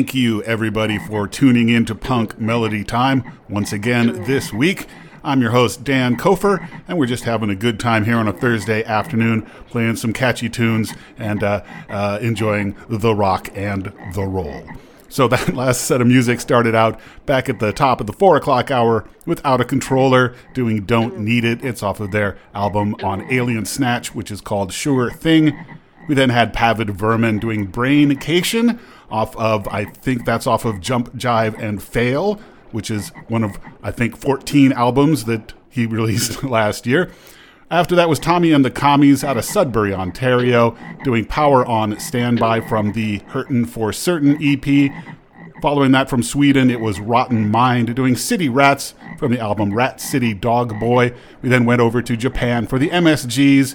Thank 0.04 0.16
you, 0.16 0.42
everybody, 0.42 0.98
for 0.98 1.26
tuning 1.26 1.70
in 1.70 1.86
to 1.86 1.94
Punk 1.94 2.38
Melody 2.38 2.84
Time 2.84 3.24
once 3.48 3.72
again 3.72 4.24
this 4.24 4.52
week. 4.52 4.86
I'm 5.24 5.40
your 5.40 5.52
host, 5.52 5.82
Dan 5.82 6.18
Kofer, 6.18 6.68
and 6.86 6.98
we're 6.98 7.06
just 7.06 7.24
having 7.24 7.48
a 7.48 7.54
good 7.54 7.80
time 7.80 8.04
here 8.04 8.18
on 8.18 8.28
a 8.28 8.32
Thursday 8.34 8.84
afternoon, 8.84 9.50
playing 9.70 9.96
some 9.96 10.12
catchy 10.12 10.50
tunes 10.50 10.92
and 11.16 11.42
uh, 11.42 11.64
uh, 11.88 12.18
enjoying 12.20 12.76
the 12.86 13.14
rock 13.14 13.48
and 13.54 13.94
the 14.12 14.24
roll. 14.24 14.66
So 15.08 15.26
that 15.28 15.54
last 15.54 15.86
set 15.86 16.02
of 16.02 16.06
music 16.06 16.38
started 16.38 16.74
out 16.74 17.00
back 17.24 17.48
at 17.48 17.58
the 17.58 17.72
top 17.72 18.02
of 18.02 18.06
the 18.06 18.12
four 18.12 18.36
o'clock 18.36 18.70
hour 18.70 19.08
without 19.24 19.62
a 19.62 19.64
Controller 19.64 20.34
doing 20.52 20.84
Don't 20.84 21.18
Need 21.18 21.46
It. 21.46 21.64
It's 21.64 21.82
off 21.82 21.98
of 21.98 22.10
their 22.10 22.36
album 22.54 22.94
on 23.02 23.22
Alien 23.32 23.64
Snatch, 23.64 24.14
which 24.14 24.30
is 24.30 24.42
called 24.42 24.70
Sure 24.70 25.10
Thing. 25.10 25.78
We 26.08 26.14
then 26.14 26.30
had 26.30 26.54
Pavid 26.54 26.90
Vermin 26.90 27.38
doing 27.38 27.70
Braincation 27.70 28.78
off 29.10 29.36
of, 29.36 29.66
I 29.68 29.84
think 29.84 30.24
that's 30.24 30.46
off 30.46 30.64
of 30.64 30.80
Jump, 30.80 31.16
Jive, 31.16 31.58
and 31.58 31.82
Fail, 31.82 32.40
which 32.72 32.90
is 32.90 33.10
one 33.28 33.44
of, 33.44 33.58
I 33.82 33.90
think, 33.90 34.16
14 34.16 34.72
albums 34.72 35.24
that 35.24 35.54
he 35.70 35.86
released 35.86 36.42
last 36.42 36.86
year. 36.86 37.10
After 37.70 37.96
that 37.96 38.08
was 38.08 38.18
Tommy 38.18 38.52
and 38.52 38.64
the 38.64 38.70
Commies 38.70 39.24
out 39.24 39.36
of 39.36 39.44
Sudbury, 39.44 39.94
Ontario, 39.94 40.76
doing 41.02 41.24
Power 41.24 41.64
on 41.64 41.98
Standby 41.98 42.60
from 42.60 42.92
the 42.92 43.18
Hurtin' 43.28 43.64
for 43.64 43.92
Certain 43.92 44.36
EP. 44.40 44.92
Following 45.62 45.92
that 45.92 46.10
from 46.10 46.22
Sweden, 46.22 46.70
it 46.70 46.80
was 46.80 47.00
Rotten 47.00 47.50
Mind 47.50 47.96
doing 47.96 48.16
City 48.16 48.50
Rats 48.50 48.94
from 49.18 49.32
the 49.32 49.40
album 49.40 49.72
Rat 49.72 49.98
City 49.98 50.34
Dog 50.34 50.78
Boy. 50.78 51.14
We 51.40 51.48
then 51.48 51.64
went 51.64 51.80
over 51.80 52.02
to 52.02 52.16
Japan 52.16 52.66
for 52.66 52.78
the 52.78 52.90
MSGs 52.90 53.74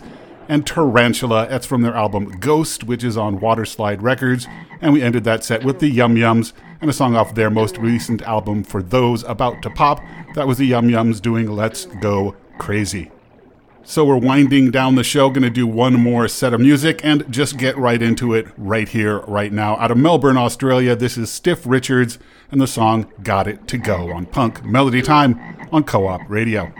and 0.49 0.67
Tarantula. 0.67 1.47
That's 1.47 1.65
from 1.65 1.83
their 1.83 1.95
album 1.95 2.39
Ghost, 2.39 2.83
which 2.83 3.03
is 3.03 3.15
on 3.15 3.39
Waterslide 3.39 4.01
Records. 4.01 4.47
And 4.81 4.91
we 4.91 5.01
ended 5.01 5.23
that 5.23 5.45
set 5.45 5.63
with 5.63 5.79
the 5.79 5.87
Yum 5.87 6.15
Yums 6.15 6.51
and 6.81 6.89
a 6.89 6.93
song 6.93 7.15
off 7.15 7.35
their 7.35 7.49
most 7.49 7.77
recent 7.77 8.21
album, 8.23 8.63
For 8.63 8.81
Those 8.81 9.23
About 9.23 9.61
to 9.61 9.69
Pop. 9.69 10.01
That 10.35 10.47
was 10.47 10.57
the 10.57 10.65
Yum 10.65 10.89
Yums 10.89 11.21
doing 11.21 11.49
Let's 11.49 11.85
Go 11.85 12.35
Crazy. 12.57 13.11
So 13.83 14.05
we're 14.05 14.17
winding 14.17 14.69
down 14.71 14.95
the 14.95 15.03
show, 15.03 15.29
going 15.29 15.41
to 15.41 15.49
do 15.49 15.65
one 15.65 15.93
more 15.93 16.27
set 16.27 16.53
of 16.53 16.59
music 16.61 17.01
and 17.03 17.31
just 17.31 17.57
get 17.57 17.75
right 17.77 18.01
into 18.01 18.33
it 18.33 18.47
right 18.55 18.87
here, 18.87 19.19
right 19.21 19.51
now. 19.51 19.77
Out 19.77 19.89
of 19.89 19.97
Melbourne, 19.97 20.37
Australia, 20.37 20.95
this 20.95 21.17
is 21.17 21.31
Stiff 21.31 21.65
Richards 21.65 22.19
and 22.51 22.61
the 22.61 22.67
song 22.67 23.11
Got 23.23 23.47
It 23.47 23.67
to 23.69 23.77
Go 23.77 24.11
on 24.11 24.25
Punk 24.27 24.63
Melody 24.63 25.01
Time 25.01 25.39
on 25.71 25.83
Co 25.83 26.07
op 26.07 26.21
Radio. 26.29 26.71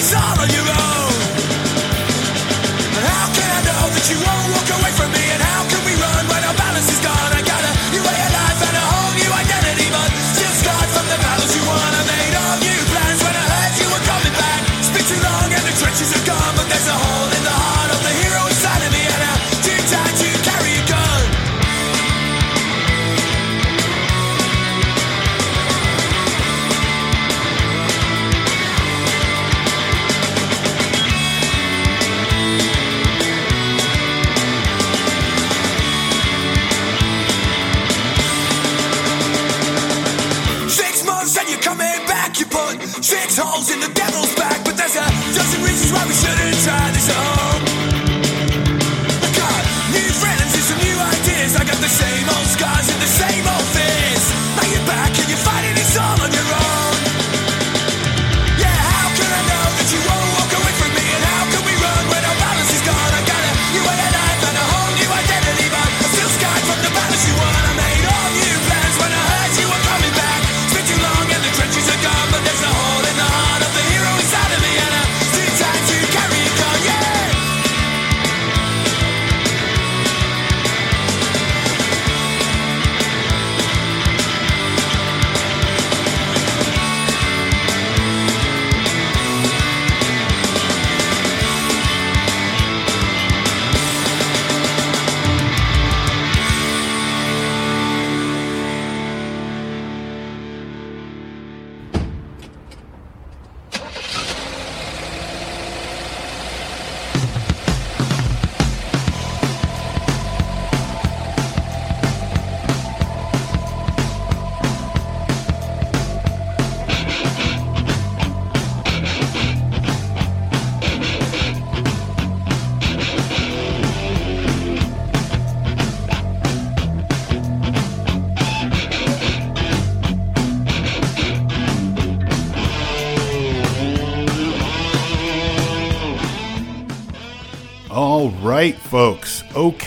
it's 0.00 0.14
all 0.14 0.40
on 0.40 0.48
your 0.48 0.64
own. 0.64 1.12
How 3.04 3.26
can 3.36 3.48
I 3.52 3.60
know 3.68 3.84
that 3.92 4.04
you 4.08 4.16
won't 4.16 4.48
walk 4.54 4.70
away? 4.70 4.79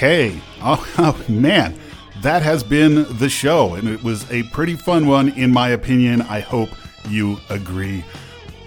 Okay. 0.03 0.37
Oh, 0.61 0.85
oh, 0.97 1.25
man, 1.29 1.79
that 2.23 2.41
has 2.41 2.61
been 2.61 3.05
the 3.19 3.29
show, 3.29 3.75
and 3.75 3.87
it 3.87 4.03
was 4.03 4.29
a 4.29 4.43
pretty 4.43 4.75
fun 4.75 5.07
one, 5.07 5.29
in 5.29 5.49
my 5.49 5.69
opinion. 5.69 6.23
I 6.23 6.41
hope 6.41 6.71
you 7.07 7.37
agree. 7.49 8.03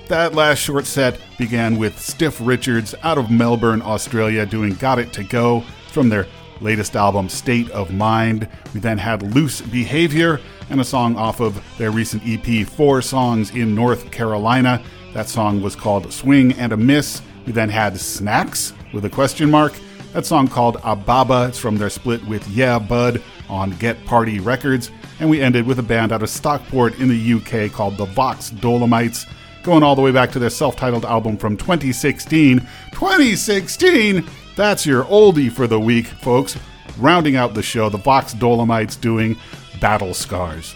That 0.09 0.33
last 0.33 0.61
short 0.61 0.87
set 0.87 1.21
began 1.37 1.77
with 1.77 2.01
Stiff 2.01 2.39
Richards 2.41 2.95
out 3.03 3.19
of 3.19 3.31
Melbourne, 3.31 3.83
Australia, 3.83 4.47
doing 4.47 4.77
Got 4.77 4.99
It 4.99 5.13
to 5.13 5.25
Go 5.25 5.61
from 5.93 6.09
their 6.09 6.27
latest 6.63 6.97
album, 6.97 7.29
State 7.29 7.69
of 7.69 7.93
Mind. 7.93 8.49
We 8.73 8.81
then 8.81 8.97
had 8.97 9.35
Loose 9.35 9.61
Behavior 9.61 10.41
and 10.71 10.81
a 10.81 10.85
song 10.85 11.17
off 11.17 11.41
of 11.41 11.63
their 11.77 11.91
recent 11.91 12.23
EP, 12.25 12.67
Four 12.67 13.03
Songs 13.03 13.51
in 13.51 13.75
North 13.75 14.11
Carolina. 14.11 14.83
That 15.13 15.29
song 15.29 15.61
was 15.61 15.77
called 15.77 16.11
Swing 16.15 16.55
and 16.55 16.73
a 16.73 16.79
Miss. 16.79 17.21
We 17.45 17.53
then 17.53 17.69
had 17.69 18.01
Snacks 18.01 18.73
with 18.95 19.05
a 19.05 19.11
question 19.11 19.51
mark. 19.51 19.75
That 20.17 20.25
song 20.25 20.49
called 20.49 20.79
Ababa. 20.83 21.49
It's 21.49 21.59
from 21.59 21.77
their 21.77 21.91
split 21.91 22.25
with 22.27 22.49
Yeah 22.49 22.79
Bud 22.79 23.23
on 23.51 23.73
Get 23.73 24.03
Party 24.07 24.41
Records. 24.41 24.91
And 25.21 25.29
we 25.29 25.43
ended 25.43 25.67
with 25.67 25.79
a 25.79 25.83
band 25.83 26.11
out 26.11 26.23
of 26.23 26.31
Stockport 26.31 26.99
in 26.99 27.09
the 27.09 27.35
UK 27.35 27.71
called 27.71 27.99
the 27.99 28.07
Vox 28.07 28.49
Dolomites, 28.49 29.27
going 29.63 29.83
all 29.83 29.95
the 29.95 30.01
way 30.01 30.13
back 30.13 30.33
to 30.33 30.39
their 30.39 30.49
self 30.49 30.75
titled 30.75 31.05
album 31.05 31.37
from 31.37 31.59
2016. 31.59 32.61
2016! 32.93 34.27
That's 34.57 34.87
your 34.87 35.05
oldie 35.05 35.53
for 35.53 35.67
the 35.67 35.79
week, 35.79 36.07
folks. 36.07 36.57
Rounding 36.97 37.37
out 37.37 37.53
the 37.53 37.63
show, 37.63 37.91
the 37.91 37.99
Vox 37.99 38.33
Dolomites 38.33 38.97
doing 38.97 39.37
Battle 39.83 40.15
Scars. 40.15 40.75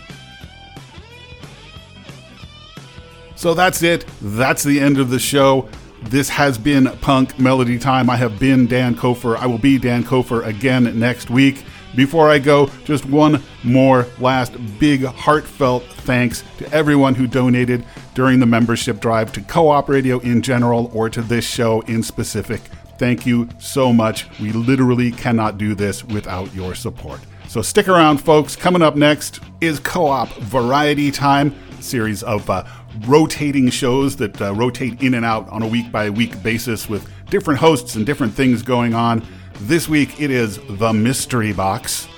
So 3.36 3.54
that's 3.54 3.82
it. 3.82 4.04
That's 4.20 4.62
the 4.62 4.78
end 4.78 4.98
of 4.98 5.08
the 5.08 5.18
show. 5.18 5.66
This 6.02 6.28
has 6.31 6.59
been 6.59 6.86
Punk 7.01 7.39
Melody 7.39 7.78
Time. 7.78 8.10
I 8.10 8.16
have 8.16 8.39
been 8.39 8.66
Dan 8.66 8.94
Kofer. 8.94 9.36
I 9.36 9.47
will 9.47 9.59
be 9.59 9.78
Dan 9.78 10.02
Kofer 10.02 10.44
again 10.44 10.98
next 10.98 11.31
week. 11.31 11.64
Before 11.94 12.31
I 12.31 12.39
go, 12.39 12.68
just 12.85 13.05
one 13.05 13.43
more 13.62 14.06
last 14.18 14.55
big 14.78 15.05
heartfelt 15.05 15.85
thanks 15.85 16.43
to 16.59 16.72
everyone 16.72 17.14
who 17.14 17.27
donated 17.27 17.85
during 18.14 18.40
the 18.40 18.47
membership 18.47 19.01
drive 19.01 19.32
to 19.32 19.40
Co 19.43 19.68
op 19.68 19.89
Radio 19.89 20.18
in 20.20 20.40
general 20.43 20.90
or 20.94 21.10
to 21.10 21.20
this 21.20 21.44
show 21.44 21.81
in 21.82 22.02
specific. 22.02 22.60
Thank 22.98 23.27
you 23.27 23.48
so 23.59 23.93
much. 23.93 24.27
We 24.40 24.52
literally 24.52 25.10
cannot 25.10 25.59
do 25.59 25.74
this 25.74 26.05
without 26.05 26.52
your 26.55 26.74
support. 26.74 27.20
So 27.48 27.62
stick 27.62 27.89
around, 27.89 28.18
folks. 28.18 28.56
Coming 28.56 28.82
up 28.82 28.97
next 28.97 29.40
is 29.60 29.81
Co 29.81 30.06
op 30.06 30.28
Variety 30.39 31.10
Time, 31.10 31.55
series 31.81 32.22
of 32.22 32.48
uh, 32.48 32.64
rotating 33.06 33.70
shows 33.70 34.16
that 34.16 34.40
uh, 34.40 34.54
rotate 34.54 35.02
in 35.02 35.14
and 35.14 35.24
out 35.24 35.48
on 35.48 35.62
a 35.62 35.66
week 35.66 35.90
by 35.90 36.10
week 36.10 36.42
basis 36.42 36.88
with 36.88 37.08
different 37.30 37.60
hosts 37.60 37.94
and 37.94 38.04
different 38.04 38.34
things 38.34 38.62
going 38.62 38.94
on. 38.94 39.24
This 39.60 39.88
week 39.88 40.20
it 40.20 40.30
is 40.30 40.58
The 40.68 40.92
Mystery 40.92 41.52
Box. 41.52 42.08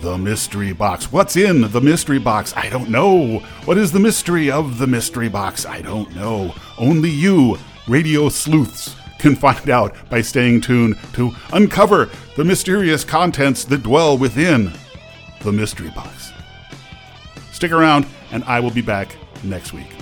The 0.00 0.16
Mystery 0.16 0.72
Box. 0.72 1.10
What's 1.12 1.36
in 1.36 1.70
the 1.72 1.80
Mystery 1.80 2.18
Box? 2.18 2.54
I 2.56 2.68
don't 2.68 2.88
know. 2.88 3.38
What 3.64 3.78
is 3.78 3.92
the 3.92 4.00
mystery 4.00 4.50
of 4.50 4.78
the 4.78 4.86
Mystery 4.86 5.28
Box? 5.28 5.66
I 5.66 5.82
don't 5.82 6.14
know. 6.14 6.54
Only 6.78 7.10
you, 7.10 7.58
radio 7.88 8.28
sleuths, 8.28 8.94
can 9.18 9.34
find 9.36 9.68
out 9.68 9.94
by 10.08 10.20
staying 10.20 10.60
tuned 10.60 10.96
to 11.14 11.32
uncover 11.52 12.08
the 12.36 12.44
mysterious 12.44 13.04
contents 13.04 13.64
that 13.64 13.82
dwell 13.82 14.16
within 14.16 14.72
the 15.42 15.52
Mystery 15.52 15.90
Box. 15.90 16.32
Stick 17.52 17.72
around, 17.72 18.06
and 18.30 18.44
I 18.44 18.60
will 18.60 18.70
be 18.70 18.82
back 18.82 19.16
next 19.44 19.72
week. 19.72 19.97